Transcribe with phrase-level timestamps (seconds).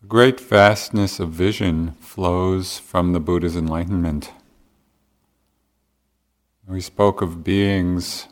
[0.00, 4.32] The great vastness of vision flows from the Buddha's enlightenment.
[6.66, 8.26] We spoke of beings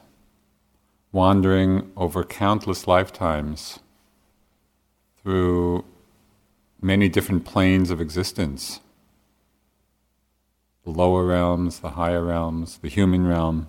[1.13, 3.81] wandering over countless lifetimes
[5.23, 5.85] through
[6.81, 8.81] many different planes of existence
[10.85, 13.69] the lower realms, the higher realms, the human realm.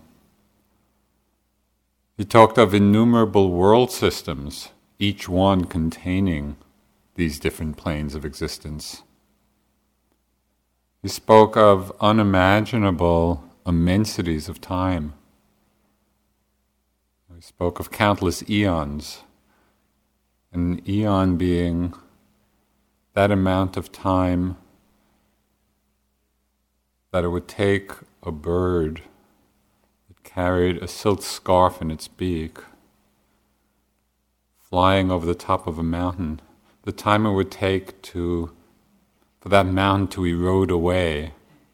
[2.15, 4.69] He talked of innumerable world systems,
[4.99, 6.55] each one containing
[7.19, 9.03] these different planes of existence.
[11.01, 15.13] He spoke of unimaginable immensities of time.
[17.35, 19.23] He spoke of countless eons,
[20.53, 21.93] an eon being
[23.13, 24.55] that amount of time
[27.11, 27.91] that it would take
[28.23, 29.01] a bird
[30.07, 32.59] that carried a silk scarf in its beak,
[34.57, 36.39] flying over the top of a mountain,
[36.89, 38.49] the time it would take to
[39.41, 41.33] for that mountain to erode away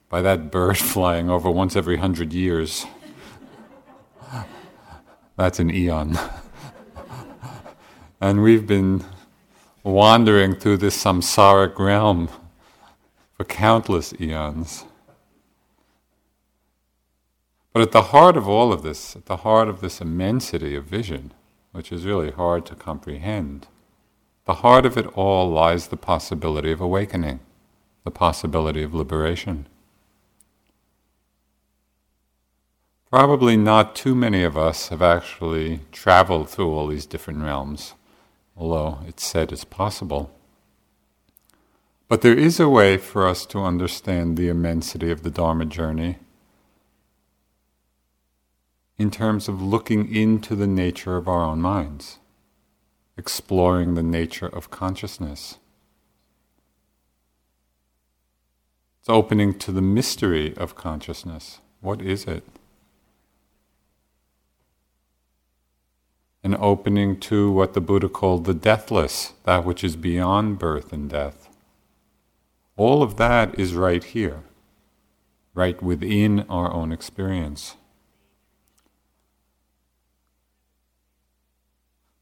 [0.09, 2.85] by that bird flying over once every hundred years.
[5.37, 6.19] That's an eon.
[8.19, 9.05] and we've been
[9.83, 12.27] wandering through this samsaric realm
[13.37, 14.83] for countless eons.
[17.71, 20.83] But at the heart of all of this, at the heart of this immensity of
[20.83, 21.33] vision,
[21.71, 23.69] which is really hard to comprehend,
[24.45, 27.39] the heart of it all lies the possibility of awakening,
[28.03, 29.67] the possibility of liberation.
[33.09, 37.93] Probably not too many of us have actually traveled through all these different realms,
[38.57, 40.31] although it's said it's possible.
[42.07, 46.17] But there is a way for us to understand the immensity of the Dharma journey
[48.97, 52.19] in terms of looking into the nature of our own minds,
[53.17, 55.57] exploring the nature of consciousness.
[58.99, 61.59] It's opening to the mystery of consciousness.
[61.79, 62.43] What is it?
[66.43, 71.09] An opening to what the Buddha called the deathless, that which is beyond birth and
[71.09, 71.49] death.
[72.77, 74.41] All of that is right here,
[75.53, 77.75] right within our own experience.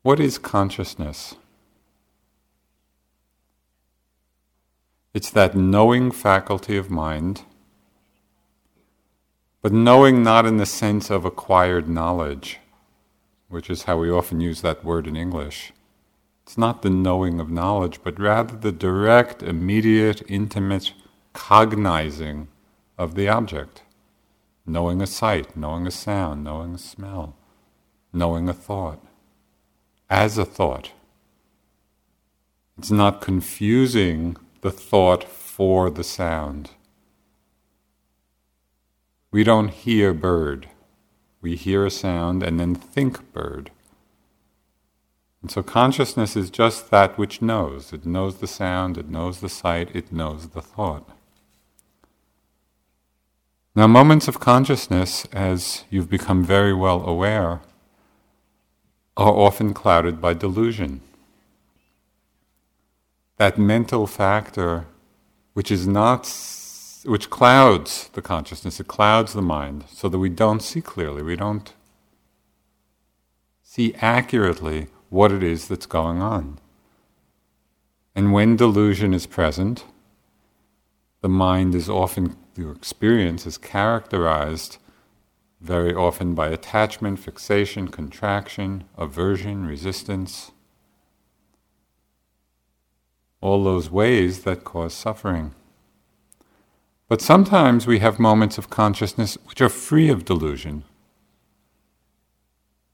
[0.03, 1.35] What is consciousness?
[5.13, 7.43] It's that knowing faculty of mind,
[9.61, 12.59] but knowing not in the sense of acquired knowledge,
[13.47, 15.71] which is how we often use that word in English.
[16.45, 20.91] It's not the knowing of knowledge, but rather the direct, immediate, intimate
[21.31, 22.49] cognizing
[22.97, 23.83] of the object.
[24.65, 27.37] Knowing a sight, knowing a sound, knowing a smell,
[28.11, 28.99] knowing a thought
[30.09, 30.91] as a thought.
[32.77, 36.71] It's not confusing the thought for the sound.
[39.31, 40.69] We don't hear bird.
[41.41, 43.71] We hear a sound and then think bird.
[45.41, 47.91] And so consciousness is just that which knows.
[47.91, 51.09] It knows the sound, it knows the sight, it knows the thought.
[53.75, 57.61] Now, moments of consciousness, as you've become very well aware,
[59.15, 61.01] are often clouded by delusion.
[63.37, 64.85] That mental factor,
[65.53, 66.25] which is not,
[67.05, 71.35] which clouds the consciousness, it clouds the mind, so that we don't see clearly, we
[71.35, 71.73] don't
[73.61, 76.59] see accurately what it is that's going on.
[78.15, 79.85] And when delusion is present,
[81.21, 84.77] the mind is often, your experience is characterized
[85.63, 90.51] very often by attachment, fixation, contraction, aversion, resistance.
[93.39, 95.55] All those ways that cause suffering.
[97.07, 100.83] But sometimes we have moments of consciousness which are free of delusion,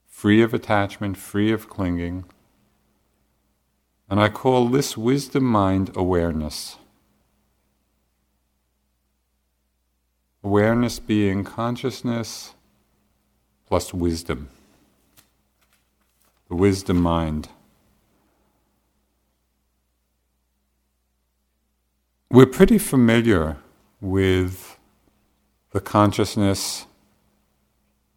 [0.06, 2.26] free of attachment, free of clinging.
[4.12, 6.78] And I call this wisdom mind awareness.
[10.44, 12.54] Awareness being consciousness
[13.70, 14.50] plus wisdom.
[16.50, 17.50] The wisdom mind.
[22.32, 23.58] We're pretty familiar
[24.02, 24.80] with
[25.72, 26.88] the consciousness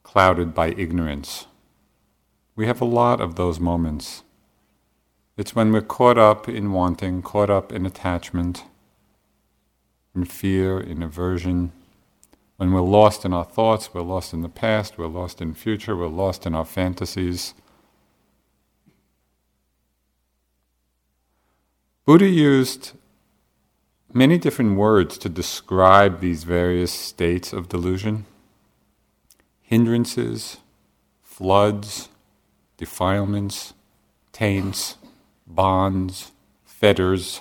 [0.03, 1.47] clouded by ignorance.
[2.57, 4.23] We have a lot of those moments.
[5.37, 8.65] It's when we're caught up in wanting, caught up in attachment,
[10.15, 11.73] in fear, in aversion
[12.63, 15.97] when we're lost in our thoughts, we're lost in the past, we're lost in future,
[15.97, 17.55] we're lost in our fantasies.
[22.07, 22.93] Buddha used
[24.13, 28.27] many different words to describe these various states of delusion
[29.61, 30.59] hindrances,
[31.21, 32.11] floods,
[32.77, 33.75] defilements,
[34.31, 34.99] taints,
[35.49, 36.31] bonds,
[36.65, 37.41] fetters.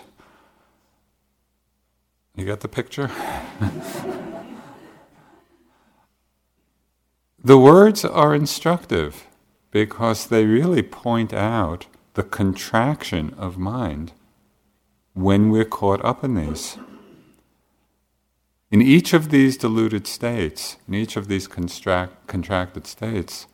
[2.35, 3.11] You got the picture?
[7.43, 9.25] the words are instructive
[9.71, 14.11] because they really point out the contraction of mind
[15.13, 16.77] when we're caught up in these.
[18.69, 23.47] In each of these deluded states, in each of these contract, contracted states,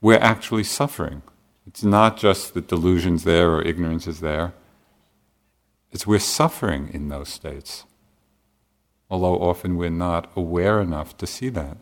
[0.00, 1.22] we're actually suffering.
[1.66, 4.54] It's not just that delusion's there or ignorance is there.
[5.90, 7.84] It's we're suffering in those states,
[9.10, 11.76] although often we're not aware enough to see that.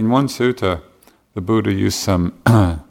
[0.00, 0.80] In one sutta,
[1.34, 2.32] the Buddha used some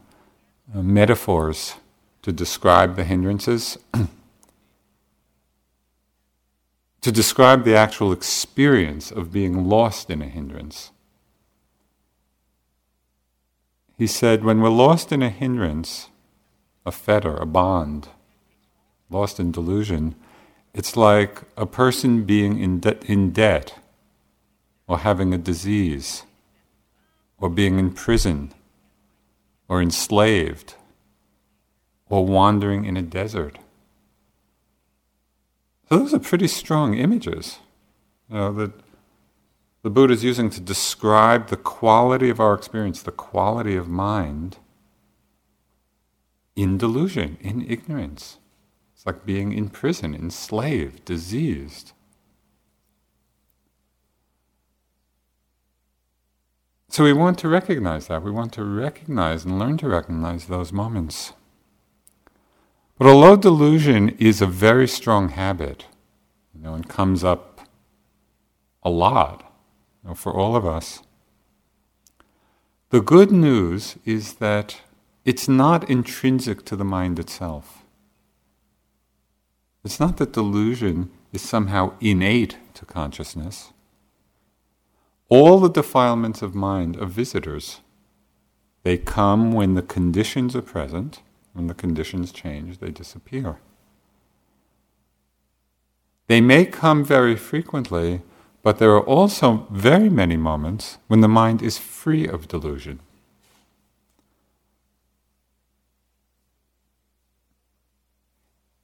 [0.71, 1.73] metaphors
[2.21, 3.79] to describe the hindrances,
[7.01, 10.91] to describe the actual experience of being lost in a hindrance.
[13.97, 16.09] He said, when we're lost in a hindrance,
[16.85, 18.09] a fetter, a bond,
[19.09, 20.13] lost in delusion,
[20.75, 23.79] it's like a person being in, de- in debt
[24.87, 26.21] or having a disease
[27.39, 28.53] or being in prison
[29.67, 30.75] or enslaved
[32.09, 33.57] or wandering in a desert.
[35.87, 37.59] So those are pretty strong images
[38.29, 38.73] you know, that
[39.81, 44.57] the Buddha is using to describe the quality of our experience, the quality of mind
[46.55, 48.37] in delusion, in ignorance.
[48.93, 51.93] It's like being in prison, enslaved, diseased.
[56.91, 58.23] So we want to recognize that.
[58.23, 61.33] We want to recognize and learn to recognize those moments.
[62.97, 65.85] But although delusion is a very strong habit,
[66.53, 67.61] you know, and comes up
[68.81, 69.43] a lot
[70.03, 71.03] you know, for all of us,
[72.89, 74.81] the good news is that
[75.23, 77.83] it's not intrinsic to the mind itself.
[79.85, 83.73] It's not that delusion is somehow innate to consciousness.
[85.29, 87.81] All the defilements of mind are visitors.
[88.83, 91.21] They come when the conditions are present
[91.53, 93.57] when the conditions change, they disappear.
[96.27, 98.21] They may come very frequently,
[98.61, 102.99] but there are also very many moments when the mind is free of delusion.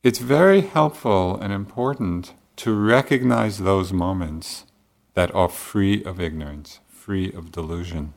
[0.03, 4.65] It's very helpful and important to recognize those moments
[5.15, 8.13] that are free of ignorance, free of delusion.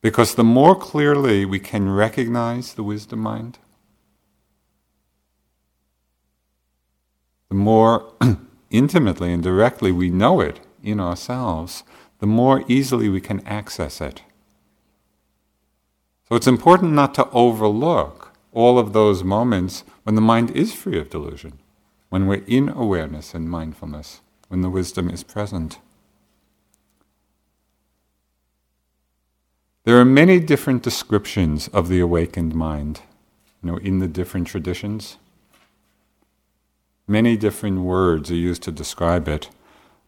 [0.00, 3.58] Because the more clearly we can recognize the wisdom mind,
[7.48, 8.14] the more
[8.70, 11.82] intimately and directly we know it in ourselves,
[12.20, 14.22] the more easily we can access it.
[16.28, 20.98] So it's important not to overlook all of those moments when the mind is free
[20.98, 21.58] of delusion,
[22.08, 24.20] when we're in awareness and mindfulness,
[24.50, 25.78] when the wisdom is present.
[29.84, 33.02] There are many different descriptions of the awakened mind,
[33.62, 35.18] you know, in the different traditions.
[37.06, 39.50] Many different words are used to describe it,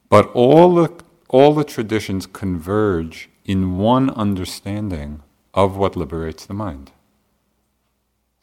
[0.08, 0.92] but all the,
[1.28, 5.22] all the traditions converge in one understanding
[5.54, 6.90] of what liberates the mind.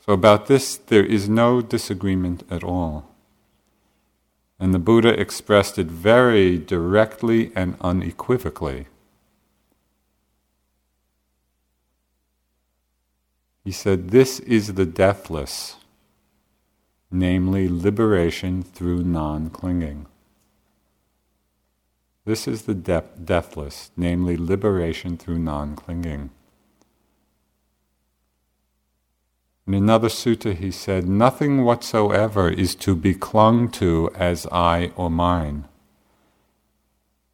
[0.06, 3.09] So, about this, there is no disagreement at all.
[4.60, 8.88] And the Buddha expressed it very directly and unequivocally.
[13.64, 15.76] He said, This is the deathless,
[17.12, 20.08] namely liberation through non clinging.
[22.26, 26.32] This is the de- deathless, namely liberation through non clinging.
[29.70, 35.12] In another sutta, he said, Nothing whatsoever is to be clung to as I or
[35.12, 35.68] mine.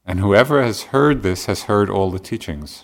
[0.06, 2.84] And whoever has heard this has heard all the teachings.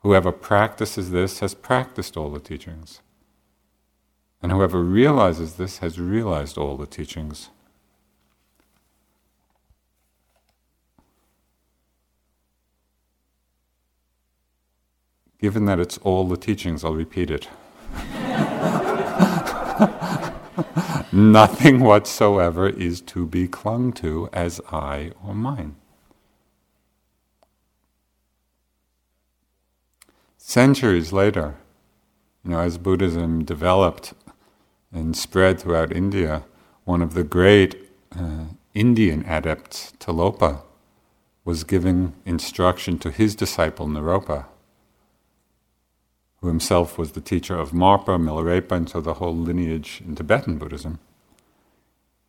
[0.00, 3.02] Whoever practices this has practiced all the teachings.
[4.42, 7.50] And whoever realizes this has realized all the teachings.
[15.38, 17.46] Given that it's all the teachings, I'll repeat it.
[21.12, 25.74] Nothing whatsoever is to be clung to as I or mine.
[30.38, 31.56] Centuries later,
[32.44, 34.14] You know, as Buddhism developed
[34.92, 36.44] and spread throughout India,
[36.84, 40.62] one of the great uh, Indian adepts, Tilopa,
[41.44, 44.46] was giving instruction to his disciple Naropa,
[46.42, 50.58] who himself was the teacher of Marpa, Milarepa, and so the whole lineage in Tibetan
[50.58, 50.98] Buddhism.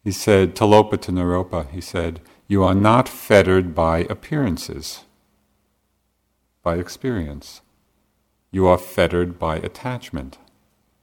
[0.03, 5.05] He said, Tilopa to Naropa, he said, You are not fettered by appearances,
[6.62, 7.62] by experience.
[8.51, 10.38] You are fettered by attachment,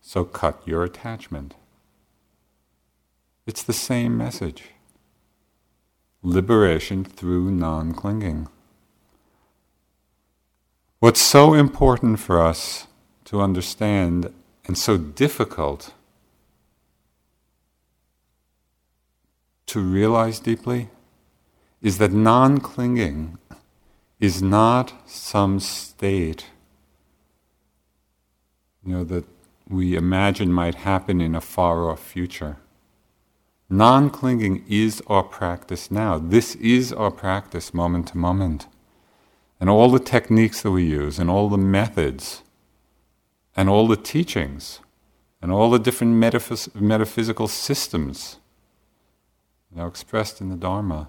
[0.00, 1.56] so cut your attachment.
[3.44, 4.70] It's the same message
[6.22, 8.46] liberation through non clinging.
[11.00, 12.86] What's so important for us
[13.30, 14.32] to understand
[14.66, 15.94] and so difficult
[19.66, 20.88] to realize deeply
[21.80, 23.38] is that non clinging
[24.18, 26.46] is not some state
[28.84, 29.24] you know that
[29.68, 32.56] we imagine might happen in a far off future.
[33.68, 36.18] Non clinging is our practice now.
[36.18, 38.66] This is our practice moment to moment.
[39.60, 42.42] And all the techniques that we use, and all the methods,
[43.56, 44.80] and all the teachings,
[45.42, 48.38] and all the different metaphys- metaphysical systems
[49.72, 51.08] know, expressed in the Dharma,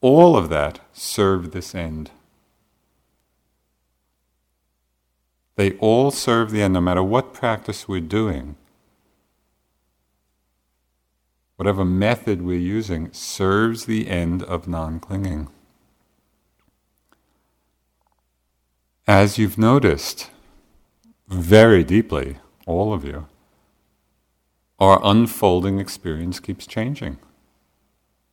[0.00, 2.10] all of that serve this end.
[5.56, 8.56] They all serve the end, no matter what practice we're doing
[11.56, 15.46] whatever method we're using, serves the end of non clinging.
[19.06, 20.28] As you've noticed
[21.32, 22.36] very deeply,
[22.66, 23.26] all of you,
[24.78, 27.18] our unfolding experience keeps changing.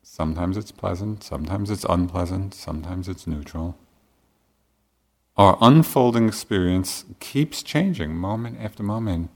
[0.03, 3.77] Sometimes it's pleasant, sometimes it's unpleasant, sometimes it's neutral.
[5.37, 9.29] Our unfolding experience keeps changing moment after moment.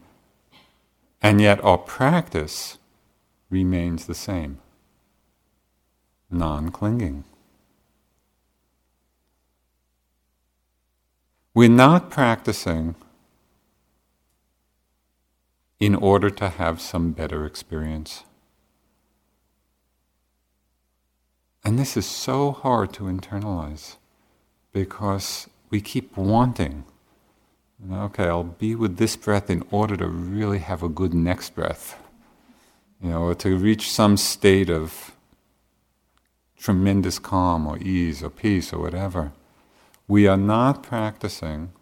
[1.21, 2.77] And yet, our practice
[3.49, 4.59] remains the same
[6.29, 7.23] non clinging.
[11.53, 12.95] We're not practicing
[15.85, 18.23] in order to have some better experience.
[21.65, 23.97] And this is so hard to internalize
[24.71, 26.85] because we keep wanting.
[27.91, 31.97] Okay, I'll be with this breath in order to really have a good next breath
[33.01, 35.13] you know, or to reach some state of
[36.57, 39.33] tremendous calm or ease or peace or whatever.
[40.07, 41.73] We are not practicing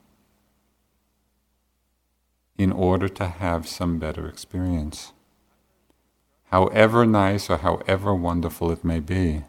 [2.61, 5.13] in order to have some better experience.
[6.51, 9.43] However nice or however wonderful it may be.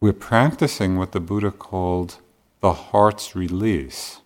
[0.00, 2.16] We're practicing what the Buddha called
[2.60, 4.20] the heart's release.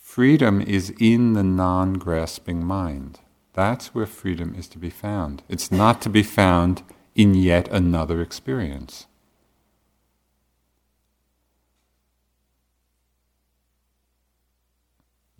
[0.00, 3.20] Freedom is in the non grasping mind.
[3.52, 5.42] That's where freedom is to be found.
[5.48, 6.82] It's not to be found
[7.14, 9.06] in yet another experience.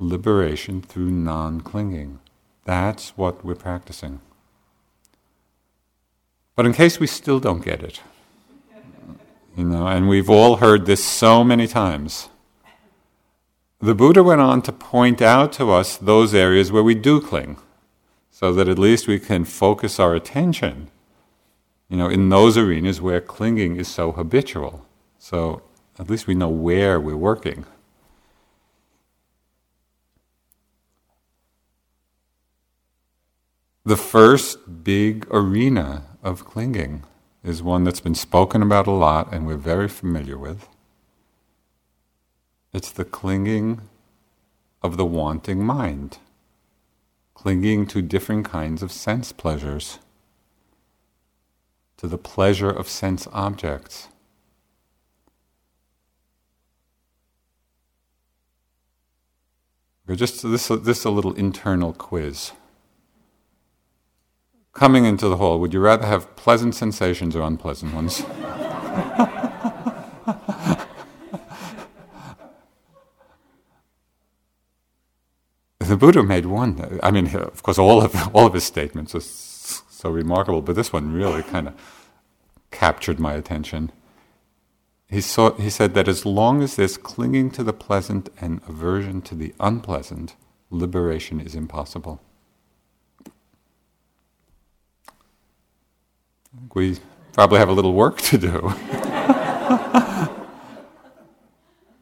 [0.01, 2.19] Liberation through non clinging.
[2.65, 4.21] That's what we're practicing.
[6.57, 8.01] But in case we still don't get it,
[9.57, 12.31] you know, and we've all heard this so many times
[13.83, 17.57] the Buddha went on to point out to us those areas where we do cling,
[18.31, 20.91] so that at least we can focus our attention,
[21.89, 24.85] you know, in those arenas where clinging is so habitual.
[25.19, 25.63] So
[25.99, 27.65] at least we know where we're working.
[33.83, 37.05] The first big arena of clinging
[37.43, 40.69] is one that's been spoken about a lot and we're very familiar with.
[42.75, 43.81] It's the clinging
[44.83, 46.19] of the wanting mind,
[47.33, 49.99] clinging to different kinds of sense pleasures,
[51.97, 54.09] to the pleasure of sense objects.
[60.07, 62.53] Just this, this is a little internal quiz.
[64.73, 68.19] Coming into the hall, would you rather have pleasant sensations or unpleasant ones?
[75.81, 77.01] the Buddha made one.
[77.03, 80.93] I mean, of course, all of all of his statements are so remarkable, but this
[80.93, 81.75] one really kind of
[82.71, 83.91] captured my attention.
[85.09, 89.21] He saw, he said that as long as there's clinging to the pleasant and aversion
[89.23, 90.37] to the unpleasant,
[90.71, 92.21] liberation is impossible.
[96.75, 96.99] We
[97.33, 98.75] probably have a little work to do.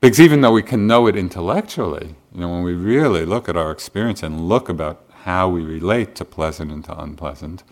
[0.00, 3.56] Because even though we can know it intellectually, you know, when we really look at
[3.56, 7.64] our experience and look about how we relate to pleasant and to unpleasant,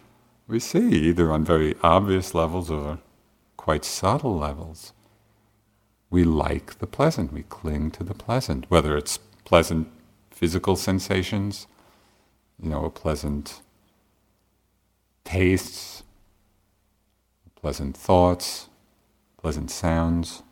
[0.49, 2.99] we see either on very obvious levels or
[3.57, 4.93] quite subtle levels.
[6.11, 9.89] We like the pleasant, we cling to the pleasant, whether it's pleasant
[10.31, 11.69] physical sensations,
[12.61, 13.63] you know, a pleasant
[15.25, 15.96] tastes,
[17.61, 18.69] pleasant thoughts,
[19.37, 20.43] pleasant sounds.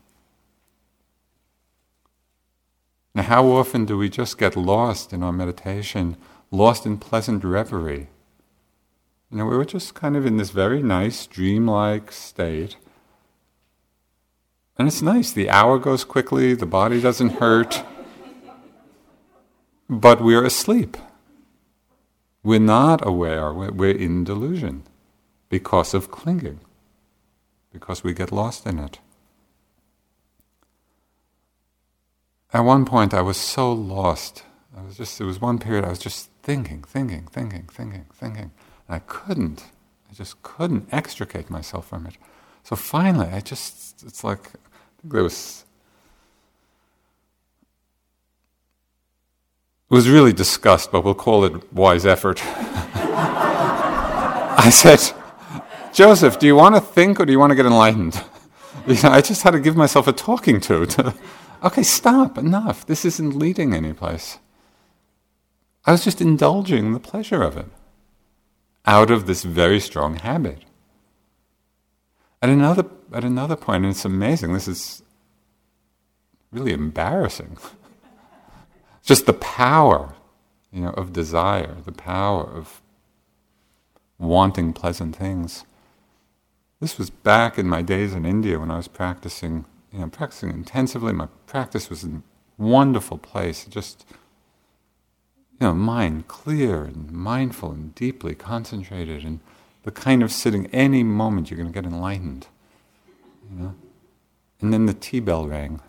[3.14, 6.16] Now, how often do we just get lost in our meditation,
[6.50, 8.08] lost in pleasant reverie?
[9.30, 12.76] You know, we were just kind of in this very nice, dreamlike state.
[14.76, 15.30] And it's nice.
[15.30, 17.84] The hour goes quickly, the body doesn't hurt,
[19.88, 20.96] but we're asleep.
[22.42, 24.82] We're not aware, we're in delusion
[25.48, 26.60] because of clinging,
[27.74, 29.00] because we get lost in it.
[32.52, 34.44] At one point, I was so lost.
[34.76, 38.52] I was just, it was one period I was just thinking, thinking, thinking, thinking, thinking.
[38.86, 39.64] And I couldn't,
[40.08, 42.16] I just couldn't extricate myself from it.
[42.62, 45.64] So finally, I just, it's like, I think there was,
[49.90, 52.40] it was really disgust, but we'll call it wise effort.
[54.56, 55.00] I said,
[55.94, 58.22] Joseph, do you want to think or do you want to get enlightened?
[58.88, 61.14] You know, I just had to give myself a talking to, to
[61.62, 62.84] Okay, stop, enough.
[62.84, 64.38] This isn't leading anyplace.
[65.86, 67.66] I was just indulging the pleasure of it
[68.84, 70.64] out of this very strong habit.
[72.42, 75.02] At another, at another point, and it's amazing, this is
[76.50, 77.56] really embarrassing.
[79.02, 80.14] just the power
[80.70, 82.82] you know, of desire, the power of
[84.18, 85.64] wanting pleasant things.
[86.80, 89.64] This was back in my days in India when I was practicing
[89.94, 91.12] you know, practicing intensively.
[91.12, 92.24] My practice was in
[92.58, 94.04] a wonderful place, just
[95.52, 99.38] you know, mind clear and mindful and deeply concentrated, and
[99.84, 102.48] the kind of sitting any moment you're going to get enlightened.
[103.48, 103.74] You know,
[104.60, 105.80] and then the tea bell rang.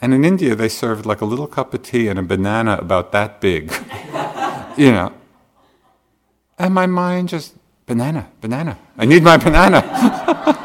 [0.00, 3.12] And in India, they served like a little cup of tea and a banana about
[3.12, 3.70] that big,
[4.76, 5.12] you know.
[6.58, 7.54] And my mind just,
[7.86, 8.78] banana, banana.
[8.96, 10.58] I need my banana.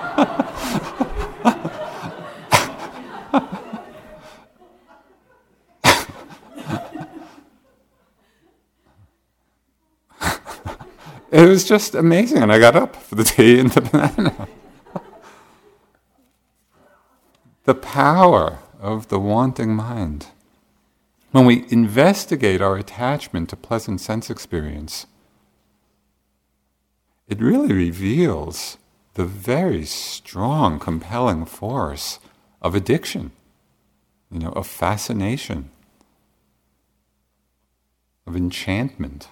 [11.38, 12.41] It was just amazing.
[12.41, 14.47] And I got up for the tea and the banana.
[17.65, 20.27] the power of the wanting mind.
[21.32, 25.06] When we investigate our attachment to pleasant sense experience,
[27.27, 28.77] it really reveals
[29.15, 32.19] the very strong, compelling force
[32.61, 33.31] of addiction,
[34.31, 35.69] you know, of fascination,
[38.25, 39.27] of enchantment.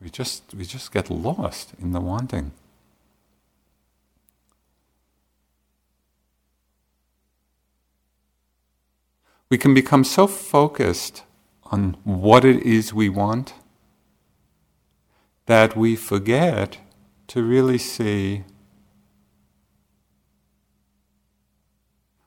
[0.00, 2.52] We just, we just get lost in the wanting.
[9.48, 11.22] We can become so focused
[11.72, 13.54] on what it is we want
[15.46, 16.78] that we forget
[17.28, 18.44] to really see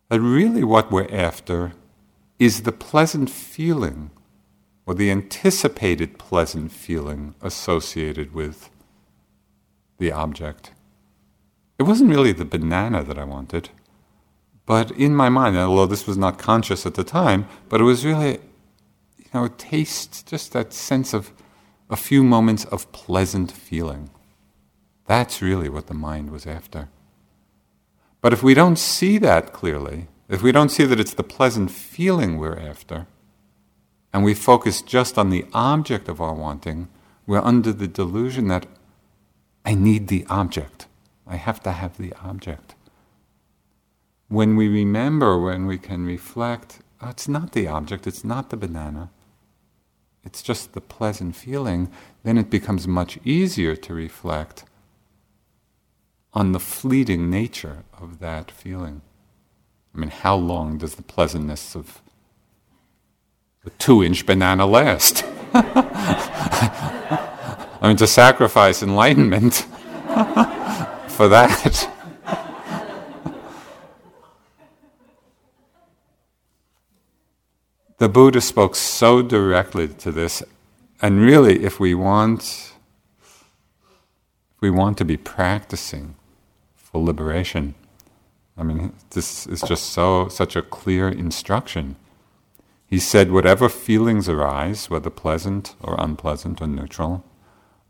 [0.09, 1.73] that really what we're after
[2.37, 4.11] is the pleasant feeling
[4.85, 8.69] or the anticipated pleasant feeling associated with
[9.99, 10.71] the object.
[11.77, 13.69] It wasn't really the banana that I wanted,
[14.65, 18.05] but in my mind, although this was not conscious at the time, but it was
[18.05, 18.39] really,
[19.17, 21.31] you know, a taste, just that sense of
[21.89, 24.09] a few moments of pleasant feeling.
[25.09, 26.87] That's really what the mind was after.
[28.21, 31.71] But if we don't see that clearly, if we don't see that it's the pleasant
[31.71, 33.07] feeling we're after,
[34.13, 36.89] and we focus just on the object of our wanting,
[37.25, 38.67] we're under the delusion that
[39.65, 40.85] I need the object.
[41.25, 42.75] I have to have the object.
[44.27, 48.57] When we remember, when we can reflect, oh, it's not the object, it's not the
[48.57, 49.09] banana,
[50.23, 51.89] it's just the pleasant feeling,
[52.21, 54.65] then it becomes much easier to reflect
[56.33, 59.01] on the fleeting nature of that feeling.
[59.93, 62.01] I mean, how long does the pleasantness of
[63.65, 65.23] a two inch banana last?
[67.81, 69.55] I mean, to sacrifice enlightenment
[71.07, 71.89] for that.
[77.97, 80.43] the Buddha spoke so directly to this,
[81.01, 82.73] and really, if we want,
[83.21, 86.15] if we want to be practicing
[86.91, 87.75] for liberation,
[88.57, 91.95] I mean, this is just so such a clear instruction.
[92.87, 97.23] He said, whatever feelings arise, whether pleasant or unpleasant or neutral,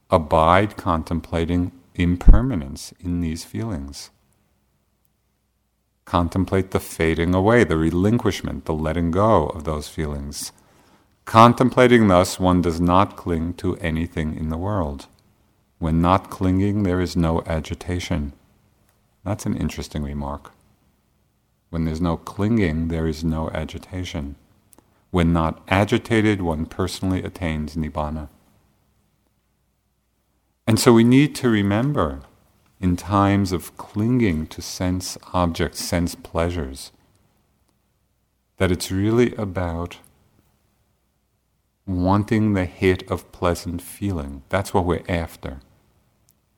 [0.09, 4.09] abide contemplating impermanence in these feelings.
[6.05, 10.51] Contemplate the fading away, the relinquishment, the letting go of those feelings.
[11.25, 15.07] Contemplating thus, one does not cling to anything in the world.
[15.77, 18.33] When not clinging, there is no agitation.
[19.29, 20.53] That's an interesting remark.
[21.69, 24.37] When there's no clinging, there is no agitation.
[25.11, 28.29] When not agitated, one personally attains nibbana.
[30.65, 32.21] And so we need to remember
[32.79, 36.91] in times of clinging to sense objects, sense pleasures,
[38.57, 39.99] that it's really about
[41.85, 44.41] wanting the hit of pleasant feeling.
[44.49, 45.59] That's what we're after.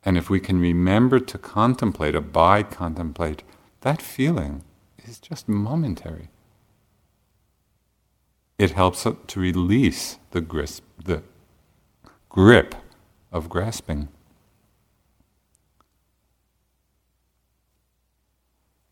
[0.04, 3.42] And if we can remember to contemplate, abide, contemplate,
[3.82, 4.64] that feeling
[5.04, 6.30] is just momentary.
[8.58, 10.70] It helps to release the, grip,
[11.04, 11.22] the
[12.28, 12.74] grip
[13.30, 14.08] of grasping.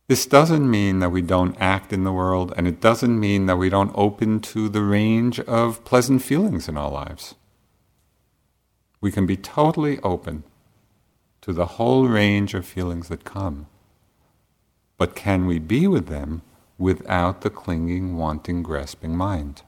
[0.08, 3.58] This doesn't mean that we don't act in the world, and it doesn't mean that
[3.58, 7.36] we don't open to the range of pleasant feelings in our lives.
[9.00, 10.42] We can be totally open
[11.42, 13.66] to the whole range of feelings that come.
[14.98, 16.42] But can we be with them
[16.78, 19.62] without the clinging, wanting, grasping mind?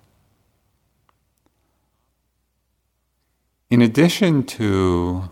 [3.71, 5.31] In addition to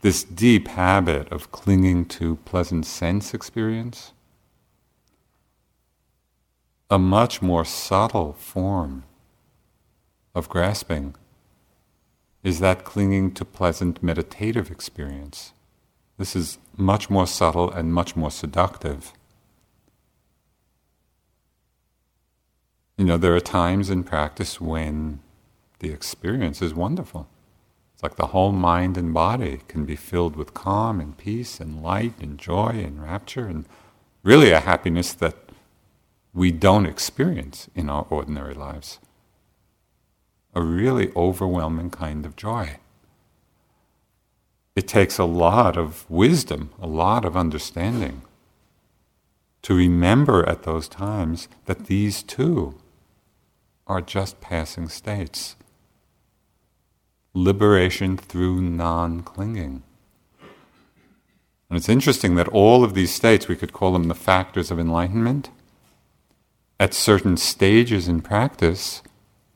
[0.00, 4.12] this deep habit of clinging to pleasant sense experience,
[6.90, 9.04] a much more subtle form
[10.34, 11.14] of grasping
[12.42, 15.52] is that clinging to pleasant meditative experience.
[16.18, 19.12] This is much more subtle and much more seductive.
[22.96, 25.20] You know, there are times in practice when
[25.78, 27.28] the experience is wonderful.
[27.94, 31.82] It's like the whole mind and body can be filled with calm and peace and
[31.82, 33.64] light and joy and rapture and
[34.24, 35.36] really a happiness that
[36.34, 38.98] we don't experience in our ordinary lives.
[40.54, 42.78] A really overwhelming kind of joy.
[44.78, 48.22] It takes a lot of wisdom, a lot of understanding
[49.62, 52.76] to remember at those times that these too
[53.88, 55.56] are just passing states.
[57.34, 59.82] Liberation through non clinging.
[61.68, 64.78] And it's interesting that all of these states, we could call them the factors of
[64.78, 65.50] enlightenment,
[66.78, 69.02] at certain stages in practice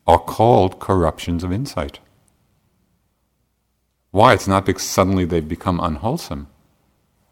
[0.04, 2.00] are called corruptions of insight.
[4.12, 4.34] Why?
[4.34, 6.46] It's not because suddenly they've become unwholesome.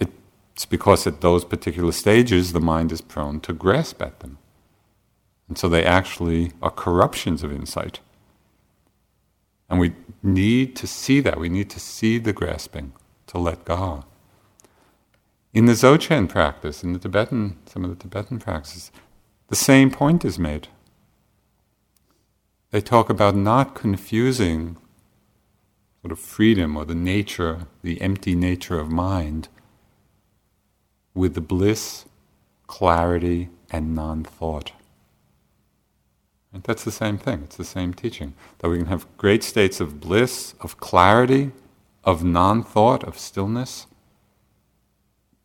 [0.00, 4.38] It's because at those particular stages the mind is prone to grasp at them.
[5.48, 8.00] And so they actually are corruptions of insight.
[9.68, 11.38] And we need to see that.
[11.38, 12.92] We need to see the grasping,
[13.28, 14.04] to let go.
[15.52, 18.90] In the Dzogchen practice, in the Tibetan, some of the Tibetan practices,
[19.48, 20.68] the same point is made.
[22.70, 24.76] They talk about not confusing
[26.02, 29.48] sort of freedom or the nature, the empty nature of mind,
[31.14, 32.06] with the bliss,
[32.66, 34.72] clarity, and non thought.
[36.52, 38.34] And that's the same thing, it's the same teaching.
[38.58, 41.52] That we can have great states of bliss, of clarity,
[42.04, 43.86] of non thought, of stillness,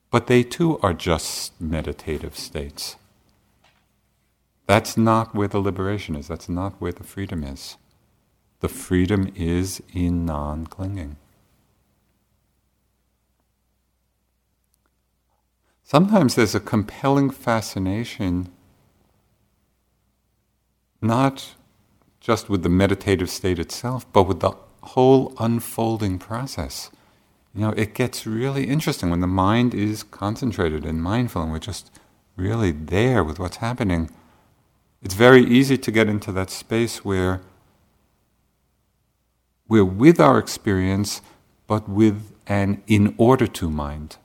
[0.10, 2.96] but they too are just meditative states.
[4.68, 6.28] That's not where the liberation is.
[6.28, 7.78] That's not where the freedom is.
[8.60, 11.18] The freedom is in non clinging.
[15.84, 18.50] Sometimes there's a compelling fascination,
[21.02, 21.56] not
[22.20, 26.90] just with the meditative state itself, but with the whole unfolding process.
[27.54, 31.60] You know, it gets really interesting when the mind is concentrated and mindful and we're
[31.60, 31.92] just
[32.36, 34.10] really there with what's happening
[35.06, 37.42] it's very easy to get into that space where
[39.68, 41.22] we're with our experience,
[41.68, 44.18] but with an in order to mind.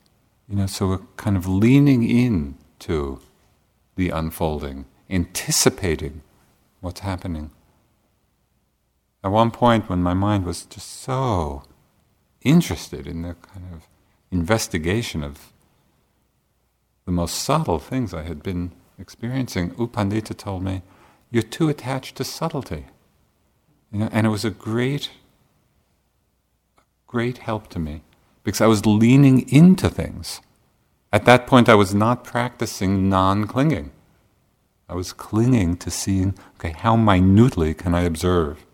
[0.48, 3.20] You know, so we're kind of leaning in to
[3.96, 6.22] the unfolding, anticipating
[6.80, 7.50] what's happening.
[9.22, 11.62] At one point, when my mind was just so
[12.42, 13.86] interested in the kind of
[14.30, 15.52] investigation of
[17.04, 20.82] the most subtle things I had been experiencing, U Pandita told me,
[21.30, 22.86] you're too attached to subtlety.
[23.92, 25.10] You know, and it was a great,
[27.14, 28.02] great help to me
[28.44, 30.40] because I was leaning into things
[31.12, 33.92] At that point, I was not practicing non clinging.
[34.88, 38.64] I was clinging to seeing, okay, how minutely can I observe?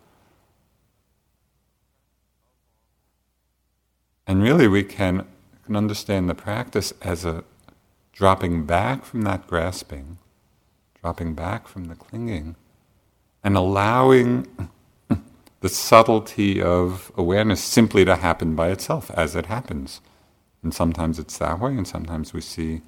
[4.27, 5.27] And really, we can,
[5.65, 7.45] can understand the practice as a
[8.13, 10.19] dropping back from that grasping,
[11.03, 12.57] dropping back from the clinging,
[13.45, 14.49] and allowing
[15.67, 20.01] the subtlety of awareness simply to happen by itself as it happens.
[20.63, 22.83] And sometimes it's that way, and sometimes we see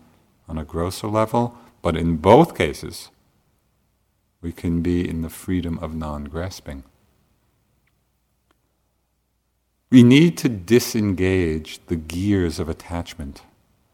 [0.48, 3.08] on a grosser level, but in both cases,
[4.40, 6.84] we can be in the freedom of non grasping.
[9.90, 13.42] We need to disengage the gears of attachment.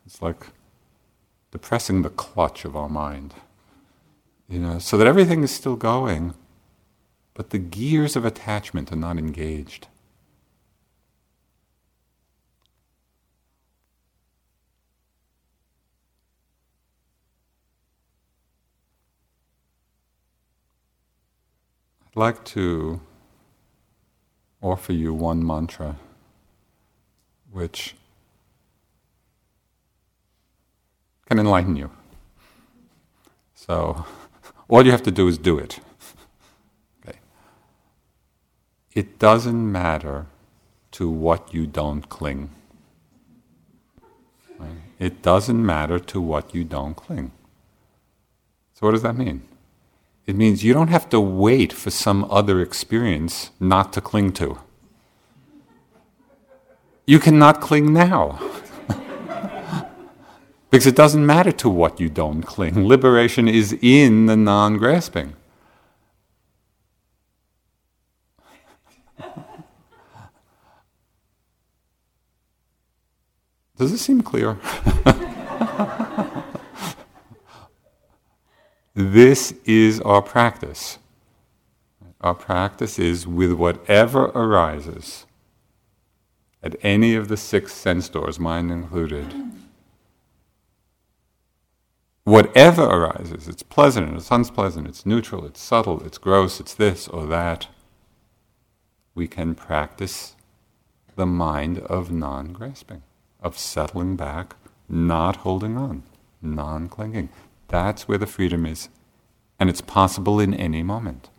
[0.04, 0.48] It's like
[1.52, 3.32] depressing the clutch of our mind,
[4.46, 6.34] you know, so that everything is still going,
[7.34, 9.88] but the gears of attachment are not engaged.
[22.06, 23.00] I'd like to
[24.62, 25.96] offer you one mantra
[27.50, 27.94] which
[31.26, 31.90] can enlighten you.
[33.54, 34.04] So,
[34.68, 35.80] all you have to do is do it.
[37.06, 37.18] Okay.
[38.94, 40.26] It doesn't matter
[40.92, 42.50] to what you don't cling.
[44.58, 44.70] Right?
[45.00, 47.32] It doesn't matter to what you don't cling.
[48.74, 49.42] So, what does that mean?
[50.26, 54.58] It means you don't have to wait for some other experience not to cling to.
[57.06, 58.40] You cannot cling now.
[60.70, 62.86] because it doesn't matter to what you don't cling.
[62.86, 65.34] Liberation is in the non grasping.
[73.76, 74.58] Does this seem clear?
[78.96, 80.98] This is our practice.
[82.20, 85.26] Our practice is with whatever arises
[86.62, 89.34] at any of the six sense doors, mind included.
[92.22, 97.26] Whatever arises, it's pleasant, it's unpleasant, it's neutral, it's subtle, it's gross, it's this or
[97.26, 97.66] that.
[99.14, 100.34] We can practice
[101.16, 103.02] the mind of non grasping,
[103.40, 104.56] of settling back,
[104.88, 106.02] not holding on,
[106.42, 107.28] non clinging.
[107.68, 108.88] That's where the freedom is.
[109.58, 111.30] And it's possible in any moment.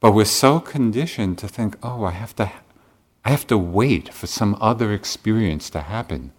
[0.00, 2.50] But we're so conditioned to think, oh, I have to,
[3.24, 6.32] I have to wait for some other experience to happen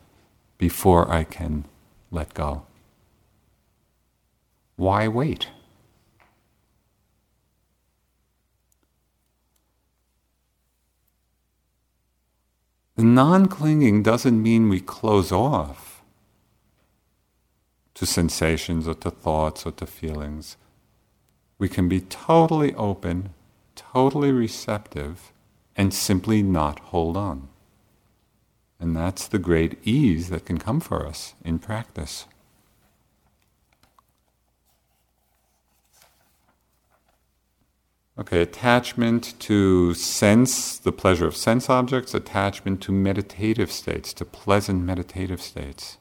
[0.57, 1.65] before I can
[2.11, 2.63] let go.
[4.75, 5.47] Why wait?
[12.99, 16.01] The non clinging doesn't mean we close off
[17.93, 20.57] to sensations or to thoughts or to feelings.
[21.57, 23.29] We can be totally open,
[23.73, 25.31] totally receptive,
[25.77, 27.47] and simply not hold on.
[28.81, 32.25] And that's the great ease that can come for us in practice.
[38.19, 44.83] Okay, attachment to sense, the pleasure of sense objects, attachment to meditative states, to pleasant
[44.83, 45.97] meditative states.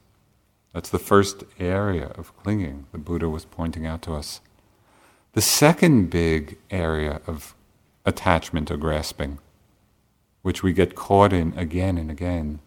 [0.73, 4.41] That's the first area of clinging the Buddha was pointing out to us.
[5.31, 7.55] The second big area of
[8.05, 9.39] attachment or grasping,
[10.41, 12.59] which we get caught in again and again,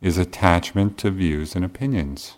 [0.00, 2.36] is attachment to views and opinions.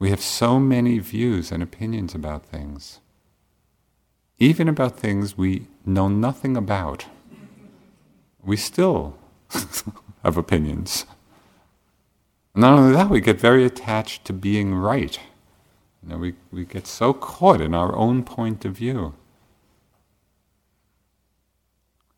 [0.00, 2.98] We have so many views and opinions about things,
[4.38, 7.06] even about things we know nothing about.
[8.42, 9.16] We still
[10.22, 11.06] have opinions.
[12.54, 15.18] Not only that, we get very attached to being right.
[16.02, 19.14] You know, we, we get so caught in our own point of view.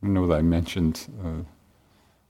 [0.03, 1.45] I don't know that I mentioned uh,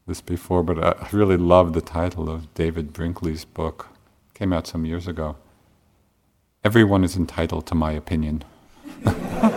[0.06, 3.88] this before, but I really love the title of David Brinkley's book.
[4.30, 5.36] It came out some years ago.
[6.62, 8.44] Everyone is entitled to my opinion.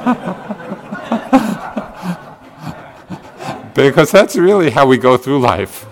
[3.76, 5.86] because that's really how we go through life.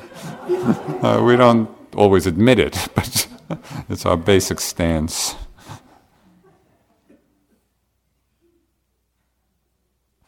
[1.04, 3.28] Uh, we don't always admit it, but
[3.90, 5.36] it's our basic stance.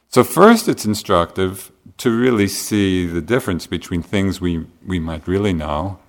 [0.09, 5.53] So, first, it's instructive to really see the difference between things we, we might really
[5.53, 5.99] know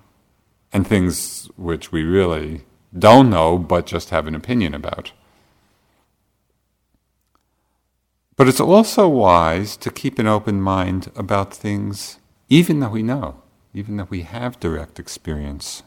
[0.73, 2.63] and things which we really
[2.97, 5.11] don't know but just have an opinion about.
[8.41, 12.17] But it's also wise to keep an open mind about things
[12.49, 15.83] even though we know even though we have direct experience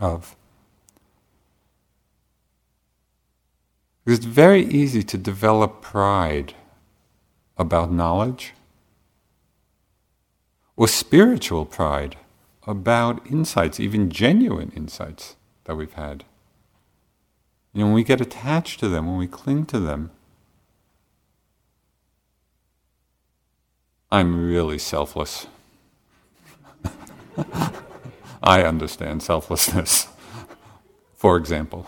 [0.00, 0.34] of.
[4.06, 6.54] It's very easy to develop pride
[7.58, 8.54] about knowledge
[10.78, 12.16] or spiritual pride
[12.66, 16.24] about insights, even genuine insights that we've had.
[17.74, 20.10] Know, when we get attached to them, when we cling to them,
[24.10, 25.46] I'm really selfless.
[28.42, 30.08] I understand selflessness,
[31.14, 31.86] for example.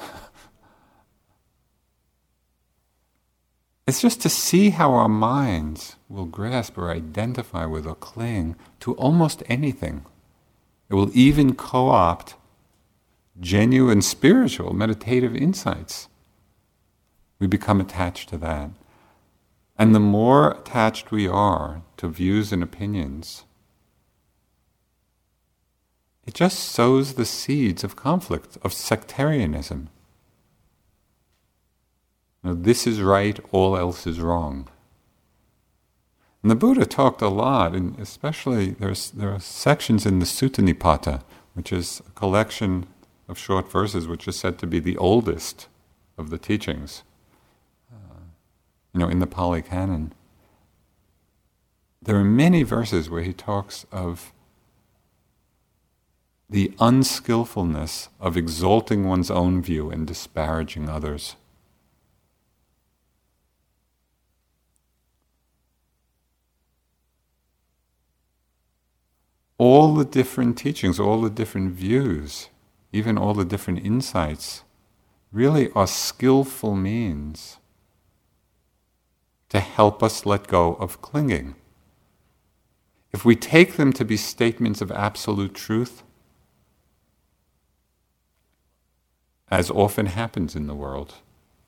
[3.86, 8.94] It's just to see how our minds will grasp or identify with or cling to
[8.94, 10.04] almost anything.
[10.88, 12.34] It will even co opt
[13.40, 16.08] genuine spiritual meditative insights.
[17.38, 18.70] We become attached to that.
[19.80, 23.44] And the more attached we are to views and opinions,
[26.26, 29.88] it just sows the seeds of conflict, of sectarianism.
[32.44, 34.68] Now, this is right, all else is wrong.
[36.42, 40.62] And the Buddha talked a lot, and especially there's, there are sections in the Sutta
[40.62, 41.22] Nipata,
[41.54, 42.86] which is a collection
[43.28, 45.68] of short verses, which is said to be the oldest
[46.18, 47.02] of the teachings
[48.92, 50.12] you know, in the Pali Canon,
[52.02, 54.32] there are many verses where he talks of
[56.48, 61.36] the unskillfulness of exalting one's own view and disparaging others.
[69.58, 72.48] All the different teachings, all the different views,
[72.92, 74.64] even all the different insights,
[75.30, 77.59] really are skillful means
[79.50, 81.54] to help us let go of clinging.
[83.12, 86.02] If we take them to be statements of absolute truth,
[89.50, 91.16] as often happens in the world,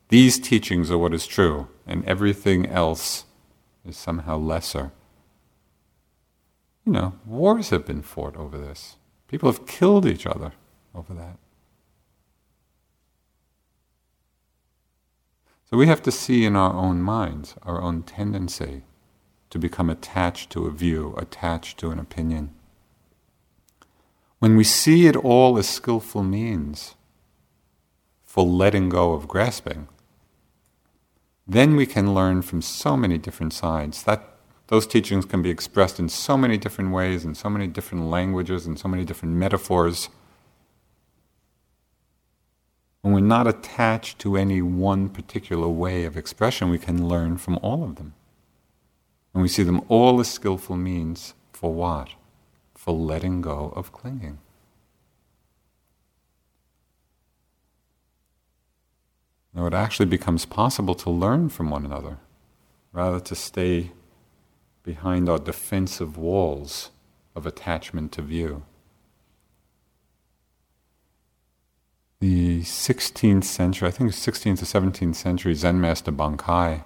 [0.08, 3.24] these teachings are what is true, and everything else
[3.84, 4.92] is somehow lesser.
[6.84, 8.96] You know, wars have been fought over this.
[9.26, 10.52] People have killed each other
[10.94, 11.38] over that.
[15.72, 18.82] So we have to see in our own minds our own tendency
[19.48, 22.52] to become attached to a view, attached to an opinion.
[24.38, 26.94] When we see it all as skillful means
[28.22, 29.88] for letting go of grasping,
[31.48, 34.02] then we can learn from so many different sides.
[34.02, 38.10] That those teachings can be expressed in so many different ways, in so many different
[38.10, 40.10] languages, in so many different metaphors.
[43.02, 47.58] When we're not attached to any one particular way of expression, we can learn from
[47.60, 48.14] all of them.
[49.34, 52.10] And we see them all as skillful means for what?
[52.76, 54.38] For letting go of clinging.
[59.52, 62.18] Now it actually becomes possible to learn from one another
[62.92, 63.92] rather to stay
[64.82, 66.90] behind our defensive walls
[67.34, 68.62] of attachment to view.
[72.62, 76.84] The 16th century, I think 16th to 17th century Zen master Bankei,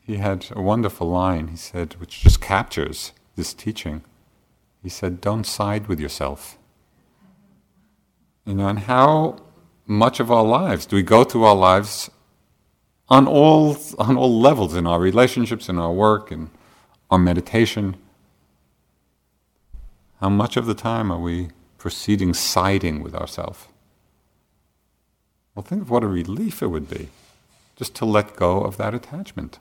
[0.00, 4.04] he had a wonderful line, he said, which just captures this teaching.
[4.84, 6.58] He said, Don't side with yourself.
[8.46, 9.40] You know, and how
[9.84, 12.08] much of our lives do we go through our lives
[13.08, 16.50] on all, on all levels in our relationships, in our work, in
[17.10, 17.96] our meditation?
[20.20, 21.48] How much of the time are we
[21.78, 23.68] proceeding siding with ourselves.
[25.54, 27.08] Well, think of what a relief it would be
[27.76, 29.58] just to let go of that attachment,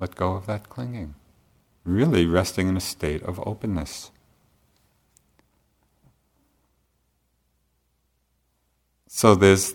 [0.00, 1.14] let go of that clinging,
[1.84, 4.10] really resting in a state of openness.
[9.06, 9.74] So there's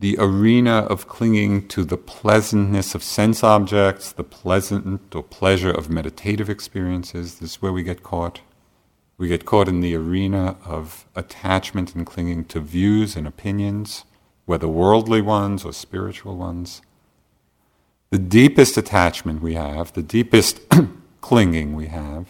[0.00, 5.90] the arena of clinging to the pleasantness of sense objects, the pleasant or pleasure of
[5.90, 7.40] meditative experiences.
[7.40, 8.40] This is where we get caught.
[9.18, 14.04] We get caught in the arena of attachment and clinging to views and opinions,
[14.46, 16.80] whether worldly ones or spiritual ones.
[18.10, 20.60] The deepest attachment we have, the deepest
[21.20, 22.28] clinging we have,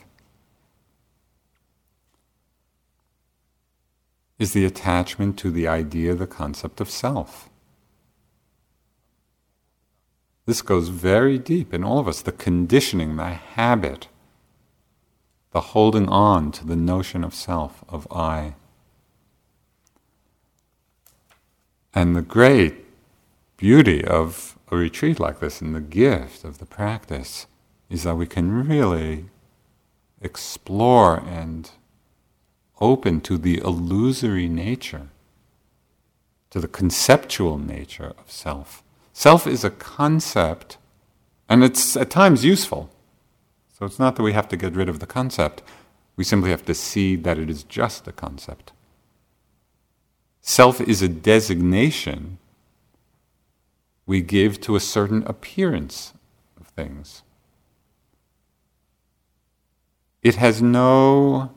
[4.39, 7.51] is the attachment to the idea, the concept of self.
[10.47, 14.09] This goes very deep in all of us the conditioning, the habit
[15.53, 18.55] the holding on to the notion of self, of I.
[21.94, 22.84] And the great
[23.57, 27.46] beauty of a retreat like this and the gift of the practice
[27.88, 29.26] is that we can really
[30.20, 31.70] explore and
[32.80, 35.09] open to the illusory nature,
[36.51, 38.82] to the conceptual nature of self.
[39.12, 40.76] Self is a concept,
[41.49, 42.90] and it's at times useful.
[43.78, 45.62] So it's not that we have to get rid of the concept,
[46.16, 48.72] we simply have to see that it is just a concept.
[50.40, 52.38] Self is a designation
[54.04, 56.14] we give to a certain appearance
[56.58, 57.22] of things.
[60.22, 61.52] It has no,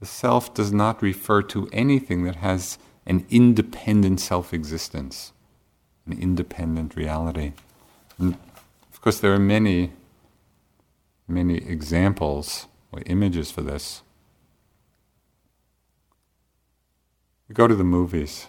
[0.00, 5.32] the self does not refer to anything that has an independent self existence,
[6.06, 7.52] an independent reality.
[8.18, 8.36] And
[8.92, 9.92] of course, there are many,
[11.26, 14.02] many examples or images for this.
[17.48, 18.46] You go to the movies,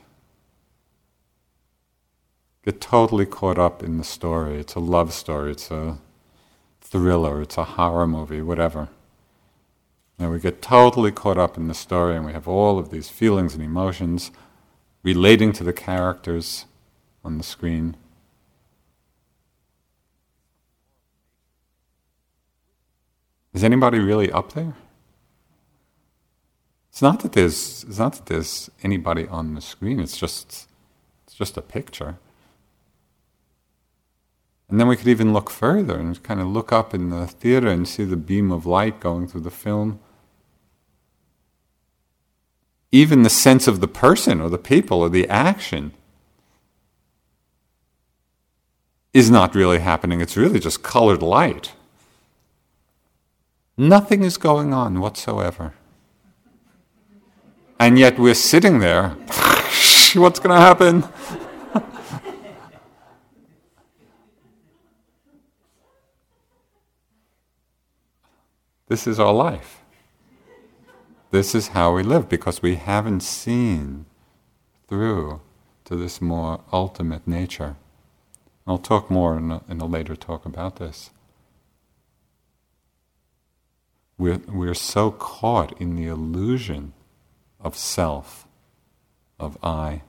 [2.63, 4.59] get totally caught up in the story.
[4.59, 5.97] It's a love story, it's a
[6.81, 8.89] thriller, it's a horror movie, whatever.
[10.17, 13.09] And we get totally caught up in the story and we have all of these
[13.09, 14.31] feelings and emotions
[15.03, 16.65] relating to the characters
[17.23, 17.97] on the screen.
[23.55, 24.73] Is anybody really up there?
[26.89, 30.67] It's not that there's it's not that there's anybody on the screen, it's just
[31.25, 32.17] it's just a picture.
[34.67, 37.69] And then we could even look further and kind of look up in the theater
[37.69, 39.99] and see the beam of light going through the film.
[42.91, 45.93] Even the sense of the person or the people or the action
[49.13, 50.19] is not really happening.
[50.19, 51.71] It's really just colored light.
[53.77, 55.73] Nothing is going on whatsoever.
[57.79, 59.09] And yet we're sitting there.
[60.15, 61.03] What's going to happen?
[68.87, 69.81] This is our life.
[71.31, 74.05] This is how we live because we haven't seen
[74.87, 75.41] through
[75.85, 77.77] to this more ultimate nature.
[78.67, 81.09] I'll talk more in a, in a later talk about this.
[84.17, 86.93] We're, we're so caught in the illusion
[87.59, 88.47] of self,
[89.39, 90.03] of I.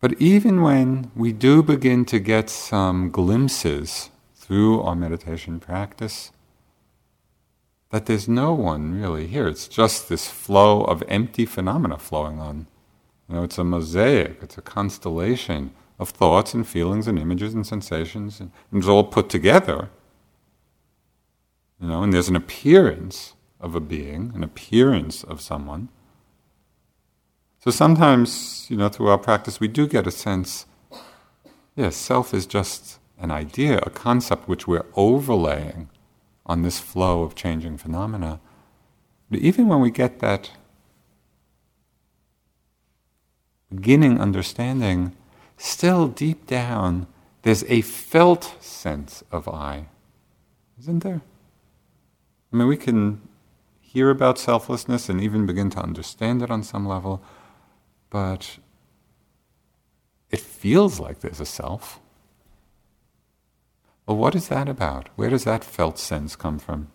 [0.00, 6.32] But even when we do begin to get some glimpses through our meditation practice
[7.90, 9.48] that there's no one really here.
[9.48, 12.66] It's just this flow of empty phenomena flowing on.
[13.28, 17.66] You know, it's a mosaic, it's a constellation of thoughts and feelings and images and
[17.66, 19.90] sensations, and it's all put together.
[21.80, 25.88] You know, and there's an appearance of a being, an appearance of someone.
[27.60, 30.66] So sometimes, you know, through our practice, we do get a sense,
[31.74, 35.88] yes, self is just an idea, a concept which we're overlaying
[36.46, 38.40] on this flow of changing phenomena.
[39.30, 40.50] But even when we get that
[43.70, 45.14] beginning understanding,
[45.56, 47.06] still deep down,
[47.42, 49.86] there's a felt sense of I,
[50.78, 51.22] isn't there?
[52.52, 53.20] I mean, we can
[53.80, 57.22] hear about selflessness and even begin to understand it on some level,
[58.08, 58.58] but
[60.30, 62.00] it feels like there's a self.
[64.06, 65.08] Well, what is that about?
[65.16, 66.88] Where does that felt sense come from?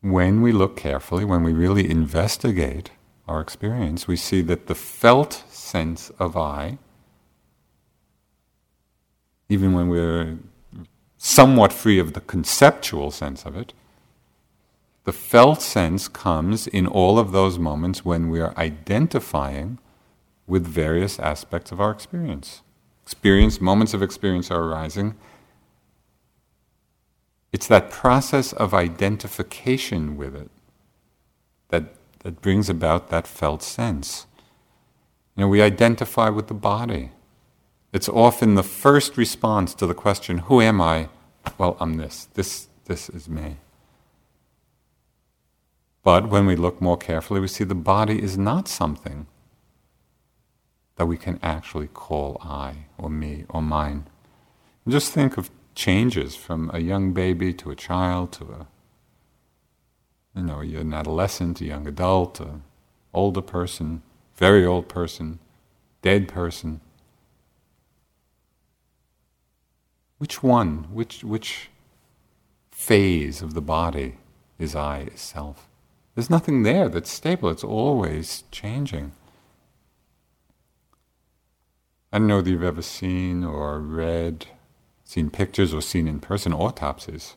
[0.00, 2.90] When we look carefully, when we really investigate
[3.28, 6.78] our experience, we see that the felt sense of I,
[9.48, 10.38] even when we're
[11.22, 13.74] somewhat free of the conceptual sense of it,
[15.04, 19.78] the felt sense comes in all of those moments when we are identifying
[20.46, 22.62] with various aspects of our experience
[23.02, 25.14] experience, moments of experience are arising.
[27.52, 30.48] It's that process of identification with it
[31.68, 34.26] that, that brings about that felt sense.
[35.36, 37.10] You know, we identify with the body.
[37.92, 41.08] It's often the first response to the question, Who am I?
[41.58, 42.28] Well, I'm this.
[42.34, 43.56] This, this is me.
[46.02, 49.26] But when we look more carefully, we see the body is not something
[50.96, 54.06] that we can actually call I or me or mine.
[54.84, 58.66] And just think of changes from a young baby to a child to a
[60.34, 62.62] you know, an adolescent, a young adult, an
[63.12, 64.02] older person,
[64.36, 65.38] very old person,
[66.02, 66.80] dead person.
[70.20, 71.70] Which one, which, which
[72.70, 74.16] phase of the body
[74.58, 75.66] is I, is self?
[76.14, 79.12] There's nothing there that's stable, it's always changing.
[82.12, 84.44] I don't know that you've ever seen or read
[85.04, 87.36] seen pictures or seen in person autopsies.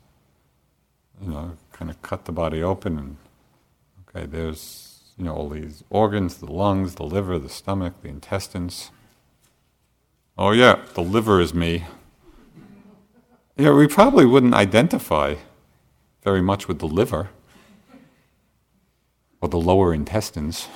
[1.21, 3.17] You know, kind of cut the body open and
[4.09, 8.91] okay, there's you know all these organs, the lungs, the liver, the stomach, the intestines.
[10.37, 11.85] Oh yeah, the liver is me.
[13.55, 15.35] Yeah, we probably wouldn't identify
[16.23, 17.29] very much with the liver
[19.41, 20.67] or the lower intestines.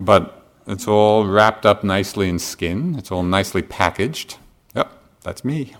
[0.00, 4.38] but it's all wrapped up nicely in skin, it's all nicely packaged.
[4.74, 4.92] Yep,
[5.22, 5.76] that's me.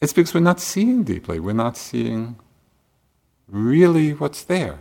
[0.00, 2.36] It's because we're not seeing deeply, we're not seeing
[3.46, 4.78] really what's there.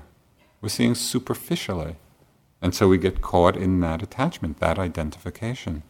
[0.61, 1.95] We're seeing superficially.
[2.61, 5.83] And so we get caught in that attachment, that identification.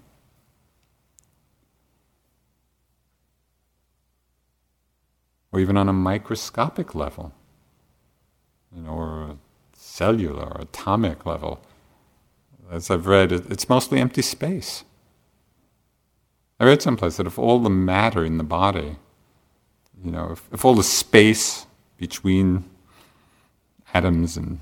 [5.52, 7.34] Or even on a microscopic level,
[8.74, 9.38] you know, or
[9.74, 11.62] cellular or atomic level.
[12.72, 14.86] As I've read, it's mostly empty space.
[16.60, 18.96] I read someplace that if all the matter in the body,
[20.04, 21.66] you know, if, if all the space
[21.98, 22.66] between
[23.94, 24.60] atoms and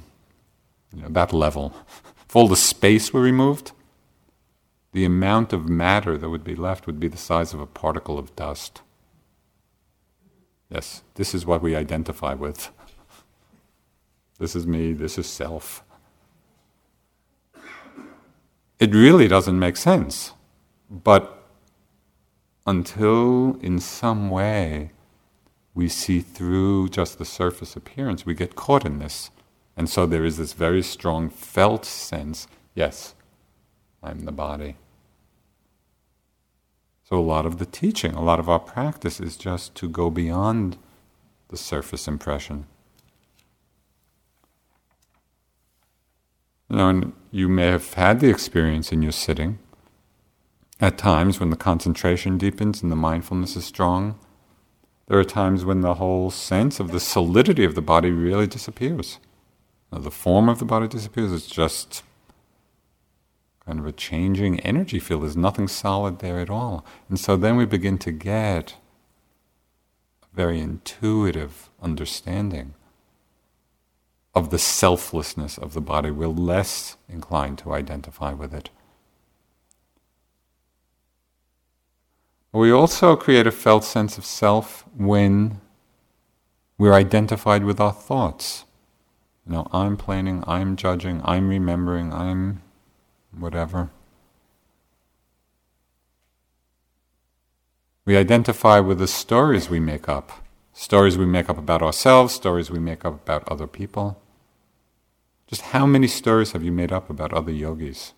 [0.94, 1.74] you know, that level,
[2.28, 3.74] if all the space were removed,
[4.92, 8.18] the amount of matter that would be left would be the size of a particle
[8.18, 8.82] of dust.
[10.70, 12.72] Yes, this is what we identify with.
[14.40, 15.84] This is me, this is self.
[18.80, 20.34] It really doesn't make sense.
[20.90, 21.44] But
[22.66, 24.92] until in some way
[25.74, 29.32] we see through just the surface appearance, we get caught in this.
[29.76, 33.16] And so there is this very strong felt sense yes,
[34.02, 34.76] I'm the body.
[37.10, 40.12] So a lot of the teaching, a lot of our practice is just to go
[40.12, 40.78] beyond
[41.48, 42.68] the surface impression.
[46.70, 49.58] You know, and you may have had the experience in your sitting
[50.80, 54.20] at times when the concentration deepens and the mindfulness is strong.
[55.08, 59.18] There are times when the whole sense of the solidity of the body really disappears
[59.92, 61.34] Now, the form of the body disappears.
[61.34, 62.04] It's just
[63.70, 65.22] kind of a changing energy field.
[65.22, 66.84] There's nothing solid there at all.
[67.08, 68.74] And so then we begin to get
[70.24, 72.74] a very intuitive understanding
[74.34, 76.10] of the selflessness of the body.
[76.10, 78.72] We're less inclined to identify with it.
[82.52, 85.62] We also create a felt sense of self when
[86.80, 88.66] we're identified with our thoughts.
[89.46, 92.64] You know, I'm planning, I'm judging, I'm remembering, I'm
[93.40, 93.90] whatever.
[98.06, 100.32] We identify with the stories we make up.
[100.74, 104.20] Stories we make up about ourselves, stories we make up about other people.
[105.48, 108.14] Just how many stories have you made up about other yogis?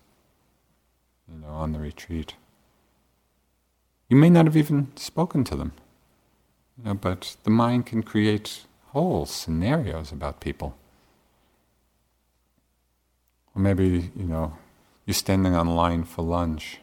[1.30, 2.34] You know, on the retreat.
[4.08, 5.72] You may not have even spoken to them.
[6.78, 10.76] You know, but the mind can create whole scenarios about people.
[13.54, 14.56] Or maybe, you know,
[15.06, 16.78] you're standing on line for lunch.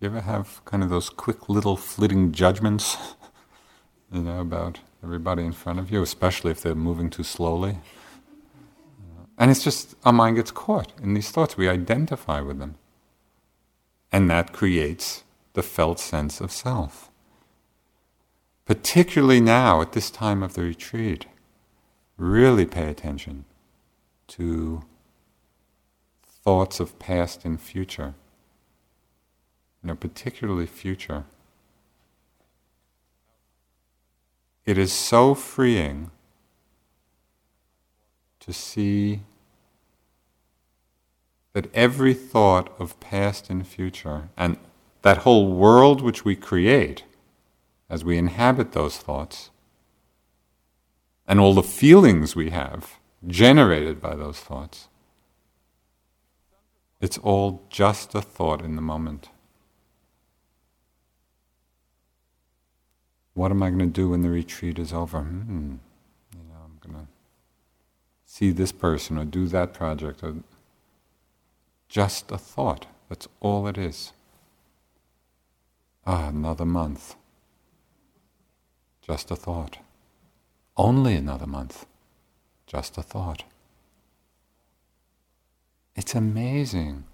[0.00, 2.96] You ever have kind of those quick little flitting judgments,
[4.12, 7.78] you know, about everybody in front of you, especially if they're moving too slowly?
[9.36, 11.56] And it's just, our mind gets caught in these thoughts.
[11.56, 12.76] We identify with them.
[14.12, 17.10] And that creates the felt sense of self.
[18.64, 21.26] Particularly now, at this time of the retreat,
[22.16, 23.44] really pay attention
[24.28, 24.84] to
[26.44, 28.14] thoughts of past and future,
[29.82, 31.24] you know, particularly future.
[34.66, 36.10] It is so freeing
[38.40, 39.20] to see
[41.54, 44.58] that every thought of past and future, and
[45.02, 47.04] that whole world which we create
[47.88, 49.50] as we inhabit those thoughts,
[51.26, 54.88] and all the feelings we have generated by those thoughts,
[57.04, 59.28] it's all just a thought in the moment.
[63.34, 65.20] What am I going to do when the retreat is over?
[65.20, 65.74] Hmm.
[66.32, 67.10] You know, I'm going to
[68.24, 70.22] see this person or do that project.
[70.22, 70.36] Or
[71.90, 72.86] just a thought.
[73.10, 74.14] That's all it is.
[76.06, 77.16] Ah, another month.
[79.02, 79.76] Just a thought.
[80.74, 81.84] Only another month.
[82.66, 83.44] Just a thought.
[85.96, 87.04] It's amazing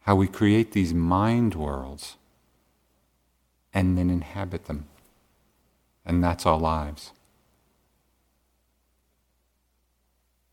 [0.00, 2.16] how we create these mind worlds
[3.74, 4.86] and then inhabit them.
[6.04, 7.12] And that's our lives.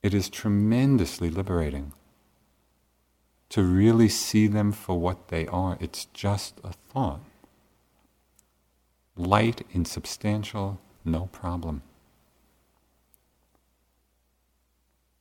[0.04, 1.93] It is tremendously liberating
[3.50, 5.78] to really see them for what they are.
[5.80, 7.22] It's just a thought.
[9.16, 11.82] Light, insubstantial, no problem.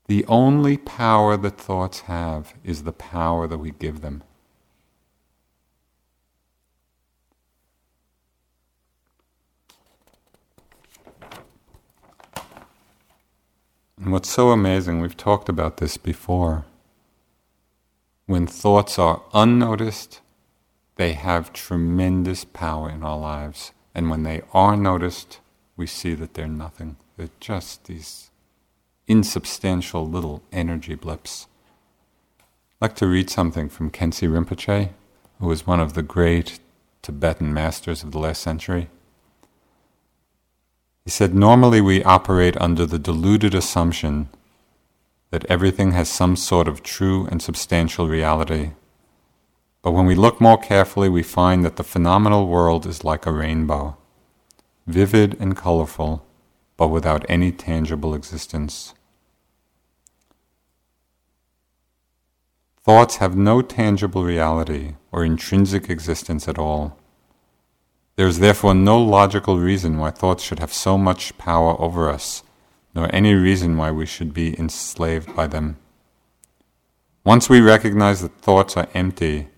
[0.06, 4.22] The only power that thoughts have is the power that we give them.
[13.96, 16.66] And what's so amazing, we've talked about this before.
[18.26, 20.20] When thoughts are unnoticed,
[20.96, 23.72] they have tremendous power in our lives.
[23.94, 25.40] And when they are noticed,
[25.78, 26.96] we see that they're nothing.
[27.16, 28.30] They're just these
[29.06, 31.46] insubstantial little energy blips.
[32.40, 34.90] I'd like to read something from Khyentse Rinpoche,
[35.40, 36.58] who was one of the great
[37.02, 38.88] Tibetan masters of the last century.
[41.04, 44.30] He said, Normally we operate under the deluded assumption
[45.30, 48.70] that everything has some sort of true and substantial reality.
[49.82, 53.32] But when we look more carefully, we find that the phenomenal world is like a
[53.32, 53.98] rainbow,
[54.86, 56.23] vivid and colorful,
[56.76, 58.94] but without any tangible existence.
[62.84, 66.98] Thoughts have no tangible reality or intrinsic existence at all.
[68.16, 72.42] There is therefore no logical reason why thoughts should have so much power over us,
[72.94, 75.78] nor any reason why we should be enslaved by them.
[77.24, 79.48] Once we recognize that thoughts are empty,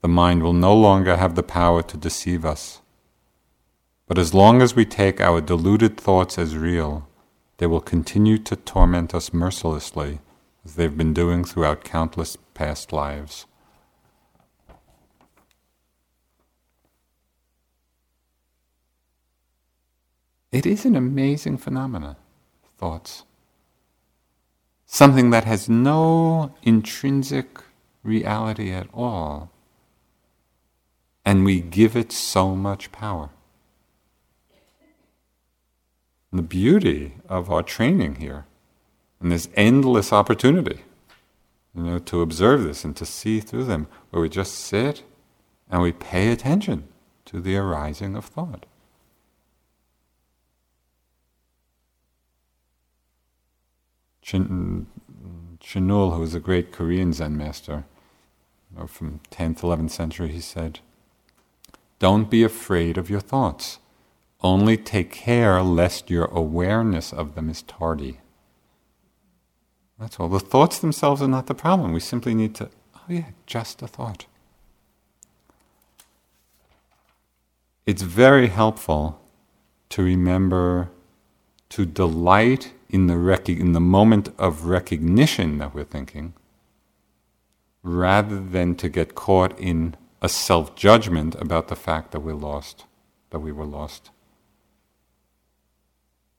[0.00, 2.80] the mind will no longer have the power to deceive us.
[4.06, 7.08] But as long as we take our deluded thoughts as real,
[7.56, 10.20] they will continue to torment us mercilessly,
[10.64, 13.46] as they've been doing throughout countless past lives.
[20.52, 22.16] It is an amazing phenomenon,
[22.78, 23.24] thoughts.
[24.86, 27.60] Something that has no intrinsic
[28.04, 29.50] reality at all,
[31.24, 33.30] and we give it so much power.
[36.36, 38.46] The beauty of our training here,
[39.20, 40.80] and this endless opportunity,
[41.74, 45.02] you know, to observe this and to see through them, where we just sit
[45.70, 46.88] and we pay attention
[47.24, 48.66] to the arising of thought.
[54.22, 54.86] Chin,
[55.60, 57.84] Chinul, who was a great Korean Zen master
[58.86, 60.80] from 10th, 11th century, he said,
[61.98, 63.78] Don't be afraid of your thoughts.
[64.44, 68.18] Only take care lest your awareness of them is tardy.
[69.98, 70.28] That's all.
[70.28, 71.94] The thoughts themselves are not the problem.
[71.94, 74.26] We simply need to, oh yeah, just a thought.
[77.86, 79.18] It's very helpful
[79.88, 80.90] to remember
[81.70, 86.34] to delight in the, rec- in the moment of recognition that we're thinking,
[87.82, 92.84] rather than to get caught in a self judgment about the fact that we're lost,
[93.30, 94.10] that we were lost.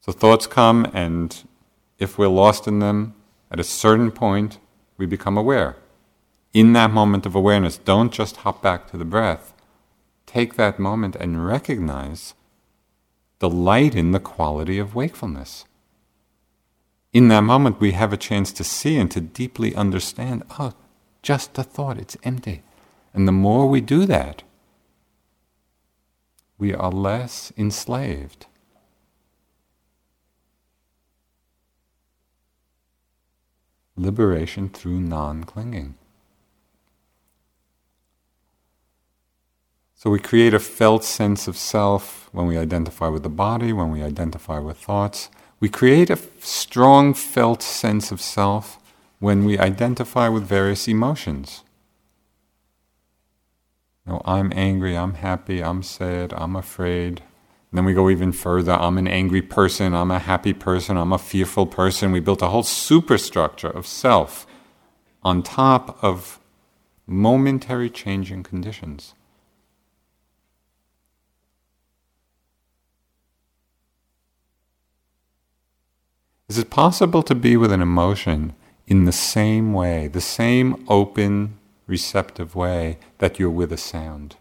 [0.06, 1.48] So thoughts come, and
[1.98, 3.16] if we're lost in them,
[3.50, 4.60] at a certain point,
[4.98, 5.78] we become aware.
[6.54, 9.54] In that moment of awareness, don't just hop back to the breath.
[10.28, 12.36] Take that moment and recognize
[13.40, 15.66] delight in the quality of wakefulness
[17.16, 20.74] in that moment, we have a chance to see and to deeply understand oh,
[21.22, 22.62] just a thought, it's empty.
[23.14, 24.44] And the more we do that,
[26.58, 28.48] we are less enslaved.
[33.98, 35.96] Liberation through non clinging.
[39.94, 43.90] So we create a felt sense of self when we identify with the body, when
[43.90, 45.30] we identify with thoughts.
[45.60, 48.78] We create a strong felt sense of self
[49.20, 51.64] when we identify with various emotions.
[54.06, 57.24] You know, I'm angry, I'm happy, I'm sad, I'm afraid.
[57.76, 58.72] Then we go even further.
[58.72, 62.14] I'm an angry person, I'm a happy person, I'm a fearful person.
[62.14, 64.48] We built a whole superstructure of self
[65.24, 66.40] on top of
[67.06, 69.14] momentary changing conditions.
[76.48, 78.56] Is it possible to be with an emotion
[78.88, 81.58] in the same way, the same open,
[81.88, 84.38] receptive way that you're with a sound?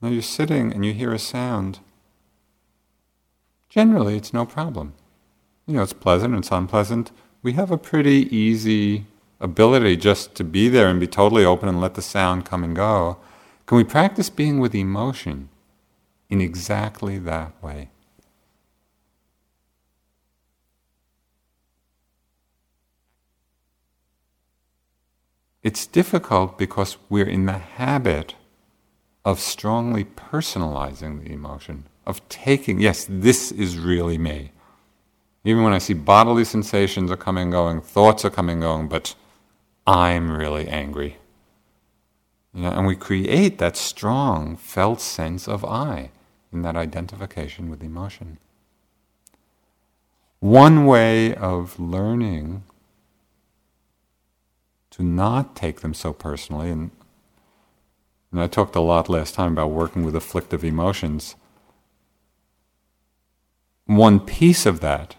[0.00, 1.80] Now you're sitting and you hear a sound.
[3.68, 4.94] Generally, it's no problem.
[5.66, 7.10] You know, it's pleasant, it's unpleasant.
[7.42, 9.06] We have a pretty easy
[9.40, 12.74] ability just to be there and be totally open and let the sound come and
[12.74, 13.18] go.
[13.66, 15.48] Can we practice being with emotion
[16.30, 17.90] in exactly that way?
[25.68, 28.34] it's difficult because we're in the habit
[29.24, 34.52] of strongly personalizing the emotion, of taking, yes, this is really me.
[35.44, 38.88] Even when I see bodily sensations are coming and going, thoughts are coming and going,
[38.88, 39.14] but
[39.86, 41.16] I'm really angry.
[42.54, 46.10] You know, and we create that strong felt sense of I
[46.52, 48.38] in that identification with emotion.
[50.40, 52.62] One way of learning
[54.90, 56.90] to not take them so personally, and,
[58.30, 61.36] and I talked a lot last time about working with afflictive emotions.
[63.86, 65.16] One piece of that,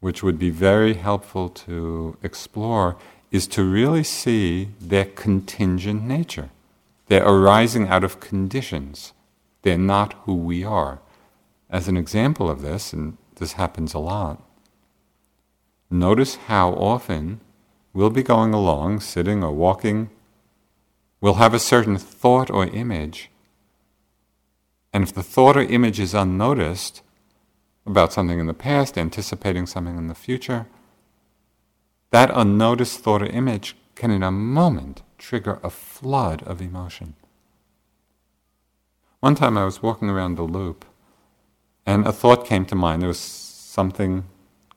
[0.00, 2.96] which would be very helpful to explore,
[3.30, 6.50] is to really see their contingent nature.
[7.06, 9.12] They're arising out of conditions.
[9.62, 11.00] They're not who we are.
[11.68, 14.42] As an example of this, and this happens a lot,
[15.90, 17.40] notice how often
[17.92, 20.10] we'll be going along, sitting or walking,
[21.20, 23.30] we'll have a certain thought or image,
[24.92, 27.02] and if the thought or image is unnoticed
[27.86, 30.66] about something in the past, anticipating something in the future,
[32.10, 37.14] that unnoticed thought or image can in a moment trigger a flood of emotion.
[39.20, 40.84] One time I was walking around the loop
[41.84, 43.02] and a thought came to mind.
[43.02, 44.24] There was something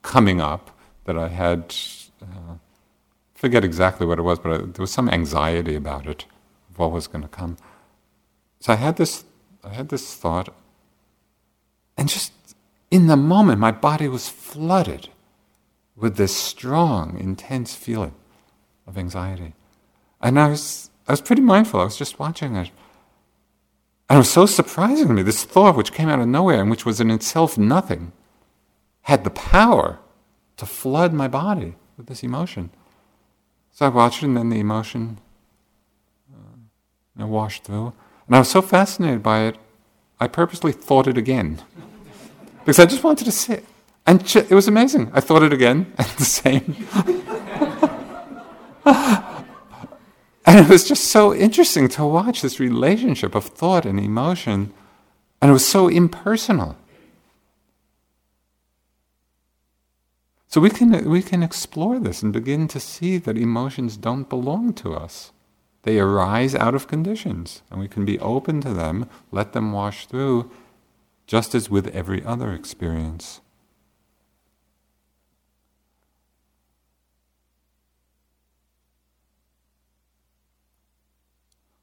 [0.02, 0.72] coming up
[1.06, 1.76] that I had,
[2.22, 2.56] uh,
[3.36, 6.26] forget exactly what it was, but I, there was some anxiety about it,
[6.76, 7.58] what was going to come.
[8.60, 9.24] So I had this,
[9.64, 10.54] I had this thought,
[11.98, 12.32] and just
[12.90, 15.10] in the moment, my body was flooded
[15.96, 18.14] with this strong, intense feeling
[18.88, 19.54] of anxiety.
[20.22, 21.80] And I was, I was pretty mindful.
[21.80, 22.72] I was just watching it.
[24.10, 25.22] And it was so surprising to me.
[25.22, 28.12] This thought, which came out of nowhere and which was in itself nothing,
[29.04, 30.00] had the power
[30.58, 32.72] to flood my body with this emotion.
[33.72, 35.20] So I watched it, and then the emotion
[37.16, 37.94] you know, washed through.
[38.28, 39.58] And I was so fascinated by it,
[40.20, 41.62] I purposely thought it again.
[42.60, 43.66] because I just wanted to sit.
[44.06, 45.12] And it was amazing.
[45.14, 46.88] I thought it again, and the same.
[50.46, 54.74] and it was just so interesting to watch this relationship of thought and emotion,
[55.42, 56.78] and it was so impersonal.
[60.48, 64.74] So we can, we can explore this and begin to see that emotions don't belong
[64.74, 65.32] to us.
[65.84, 70.06] They arise out of conditions, and we can be open to them, let them wash
[70.06, 70.52] through,
[71.26, 73.42] just as with every other experience.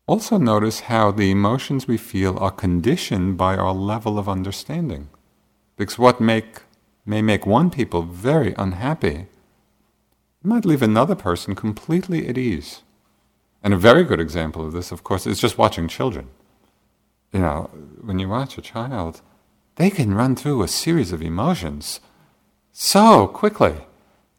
[0.07, 5.09] Also, notice how the emotions we feel are conditioned by our level of understanding.
[5.77, 6.63] Because what make,
[7.05, 9.27] may make one people very unhappy
[10.43, 12.81] might leave another person completely at ease.
[13.63, 16.29] And a very good example of this, of course, is just watching children.
[17.33, 19.21] You know, when you watch a child,
[19.77, 22.01] they can run through a series of emotions
[22.73, 23.75] so quickly.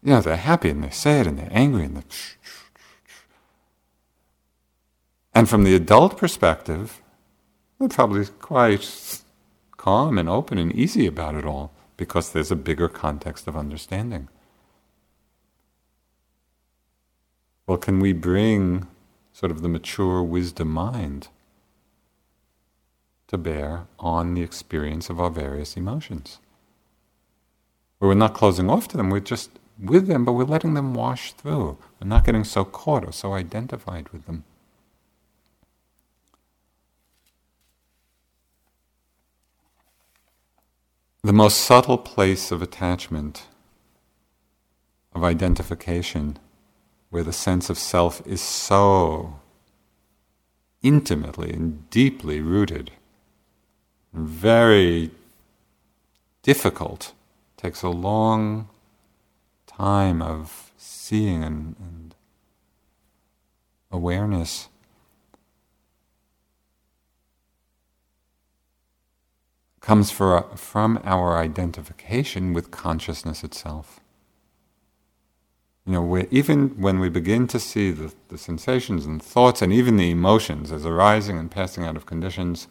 [0.02, 2.04] You know, they're happy and they're sad and they're angry and they're
[5.34, 7.00] and from the adult perspective,
[7.78, 9.22] they're probably quite
[9.76, 14.28] calm and open and easy about it all because there's a bigger context of understanding.
[17.66, 18.88] Well, can we bring
[19.40, 21.28] sort of the mature wisdom mind
[23.26, 26.40] to bear on the experience of our various emotions?
[27.98, 30.92] Where we're not closing off to them, we're just with them, but we're letting them
[30.92, 31.78] wash through.
[31.98, 34.44] We're not getting so caught or so identified with them.
[41.22, 43.46] The most subtle place of attachment,
[45.14, 46.38] of identification,
[47.10, 49.40] where the sense of self is so
[50.82, 52.92] intimately and deeply rooted,
[54.12, 55.10] very
[56.42, 57.12] difficult,
[57.56, 58.68] takes a long
[59.66, 62.14] time of seeing and, and
[63.90, 64.68] awareness.
[69.80, 73.99] comes for, from our identification with consciousness itself.
[75.90, 79.96] You know, even when we begin to see the, the sensations and thoughts and even
[79.96, 82.68] the emotions as arising and passing out of conditions,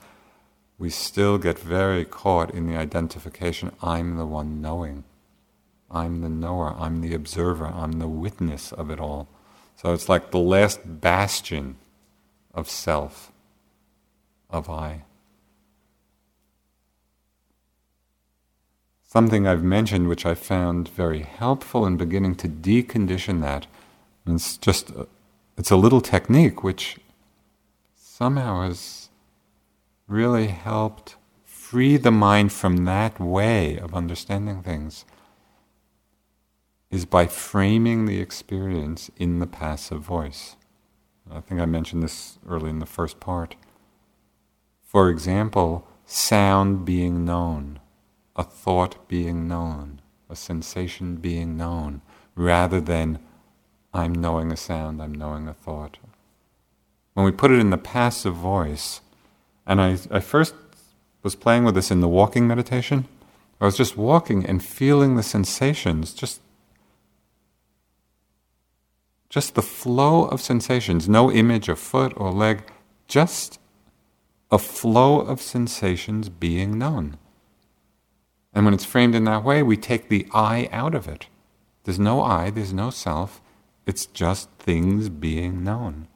[0.77, 5.03] we still get very caught in the identification I'm the one knowing.
[5.91, 9.27] I'm the knower, I'm the observer, I'm the witness of it all.
[9.75, 11.75] So it's like the last bastion
[12.53, 13.33] of self,
[14.49, 15.01] of I.
[19.09, 23.65] something I've mentioned which I found very helpful in beginning to decondition that.
[24.27, 25.07] It's just a,
[25.57, 26.99] it's a little technique which
[27.95, 29.09] somehow has
[30.07, 35.05] really helped free the mind from that way of understanding things
[36.91, 40.55] is by framing the experience in the passive voice.
[41.31, 43.55] I think I mentioned this early in the first part.
[44.83, 47.79] For example, sound being known,
[48.39, 52.01] a thought being known, a sensation being known,
[52.35, 53.19] rather than
[53.93, 55.97] I'm knowing a sound, I'm knowing a thought.
[57.15, 59.01] When we put it in the passive voice,
[59.67, 60.55] and I, I first
[61.21, 63.09] was playing with this in the walking meditation,
[63.59, 66.39] I was just walking and feeling the sensations, just
[69.27, 72.63] just the flow of sensations, no image of foot or leg,
[73.07, 73.59] just
[74.49, 77.17] a flow of sensations being known.
[78.53, 81.27] And when it's framed in that way, we take the I out of it.
[81.83, 83.41] There's no I, there's no self,
[83.85, 86.07] it's just things being known.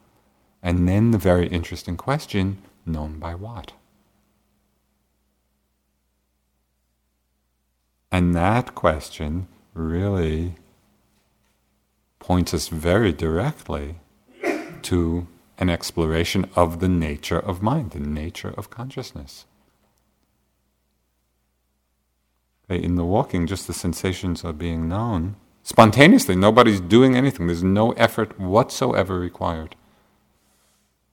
[0.62, 3.72] And then the very interesting question known by what?
[8.10, 10.54] And that question really
[12.20, 13.96] points us very directly
[14.82, 15.26] to
[15.58, 19.46] an exploration of the nature of mind, the nature of consciousness.
[22.70, 26.34] Uh, in the walking, just the sensations are being known spontaneously.
[26.34, 27.46] Nobody's doing anything.
[27.46, 29.76] There's no effort whatsoever required.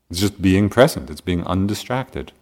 [0.09, 2.33] It's just being present, it's being undistracted.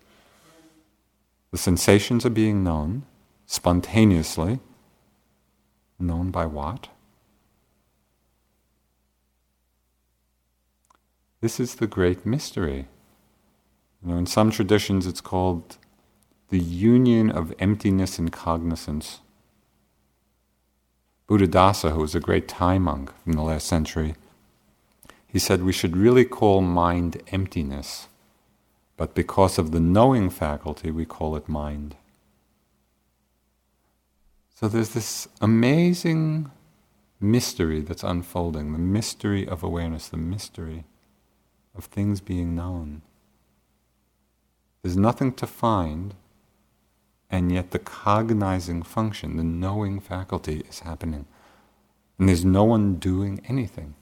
[1.51, 3.03] The sensations are being known
[3.45, 4.59] spontaneously.
[5.99, 6.89] Known by what?
[11.41, 12.87] This is the great mystery.
[14.01, 15.77] You know, in some traditions, it's called
[16.49, 19.19] the union of emptiness and cognizance.
[21.27, 24.15] Buddhadasa, who was a great Thai monk from the last century,
[25.27, 28.07] he said we should really call mind emptiness,
[28.97, 31.95] but because of the knowing faculty, we call it mind.
[34.55, 36.49] So there's this amazing
[37.21, 40.83] mystery that's unfolding the mystery of awareness, the mystery
[41.75, 43.03] of things being known.
[44.81, 46.15] There's nothing to find,
[47.29, 51.25] and yet the cognizing function, the knowing faculty, is happening.
[52.17, 53.95] And there's no one doing anything.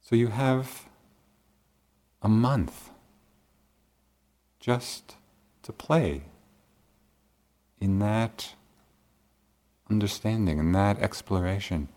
[0.00, 0.86] So you have
[2.20, 2.90] a month
[4.58, 5.14] just
[5.62, 6.22] to play
[7.80, 8.54] in that
[9.88, 11.88] understanding and that exploration,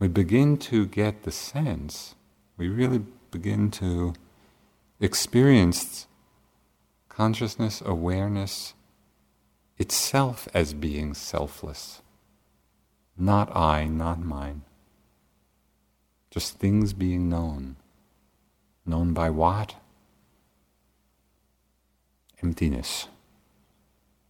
[0.00, 2.14] we begin to get the sense,
[2.56, 4.14] we really begin to
[4.98, 6.06] experience
[7.08, 8.72] consciousness, awareness
[9.76, 12.00] itself as being selfless.
[13.16, 14.62] Not I, not mine.
[16.30, 17.76] Just things being known.
[18.86, 19.74] Known by what?
[22.42, 23.08] Emptiness.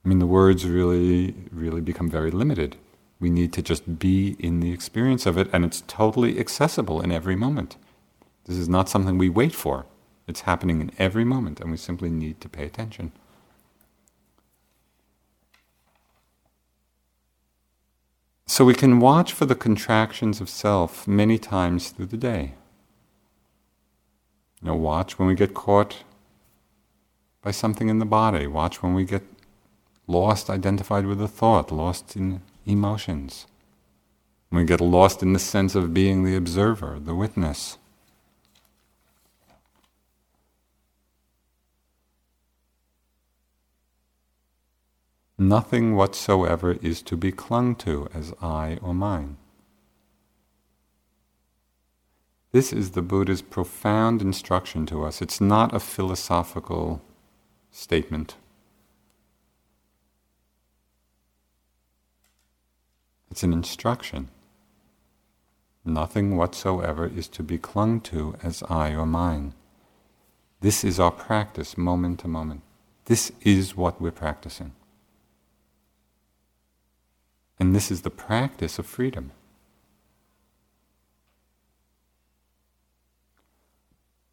[0.04, 2.76] I mean, the words really, really become very limited.
[3.20, 7.12] We need to just be in the experience of it, and it's totally accessible in
[7.12, 7.76] every moment.
[8.46, 9.84] This is not something we wait for.
[10.26, 13.12] It's happening in every moment, and we simply need to pay attention.
[18.46, 22.54] So we can watch for the contractions of self many times through the day.
[24.60, 26.04] You know, watch when we get caught
[27.42, 28.46] by something in the body.
[28.46, 29.22] Watch when we get
[30.06, 33.46] lost identified with a thought, lost in emotions.
[34.50, 37.78] We get lost in the sense of being the observer, the witness.
[45.38, 49.38] Nothing whatsoever is to be clung to as I or mine.
[52.52, 55.22] This is the Buddha's profound instruction to us.
[55.22, 57.00] It's not a philosophical
[57.70, 58.34] statement.
[63.30, 64.28] It's an instruction.
[65.84, 69.54] Nothing whatsoever is to be clung to as I or mine.
[70.60, 72.62] This is our practice moment to moment.
[73.06, 74.72] This is what we're practicing.
[77.58, 79.32] And this is the practice of freedom.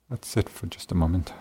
[0.09, 1.33] Let's sit for just a moment.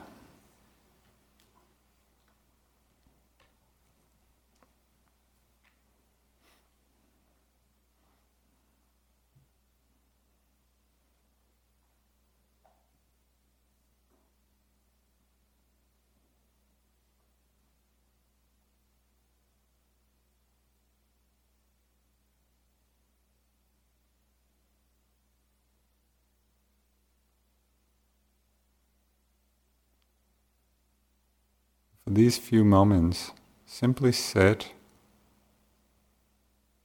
[32.16, 33.32] These few moments,
[33.66, 34.72] simply sit,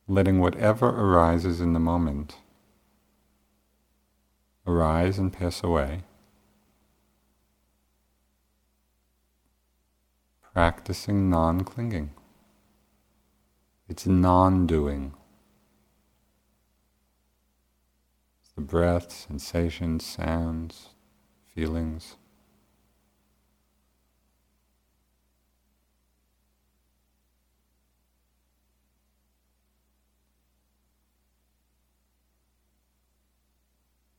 [0.05, 2.36] letting whatever arises in the moment
[4.67, 6.03] arise and pass away.
[10.53, 12.11] Practicing non clinging.
[13.88, 15.13] It's non doing.
[18.41, 20.89] It's the breath, sensations, sounds,
[21.55, 22.17] feelings.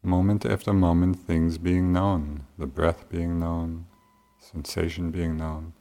[0.05, 3.87] Moment after moment, things being known, the breath being known,
[4.41, 5.75] sensation being known.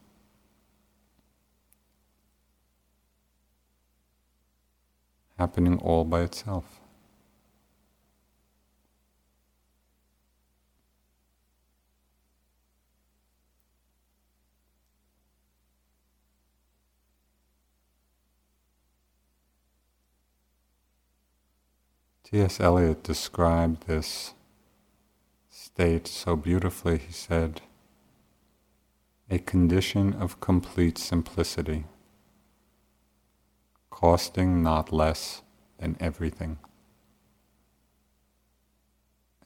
[5.38, 6.81] Happening all by itself.
[22.32, 22.60] T.S.
[22.60, 24.32] Eliot described this
[25.50, 26.96] state so beautifully.
[26.96, 27.60] He said,
[29.28, 31.84] a condition of complete simplicity,
[33.90, 35.42] costing not less
[35.76, 36.56] than everything.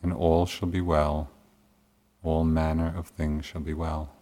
[0.01, 1.29] And all shall be well,
[2.23, 4.17] all manner of things shall be well.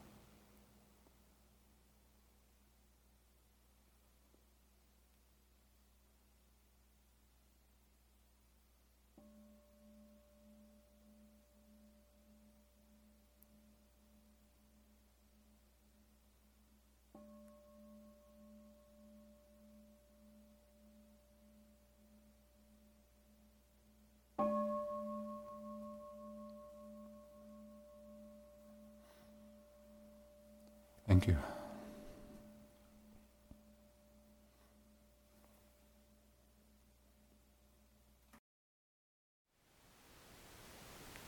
[31.15, 31.37] Thank you.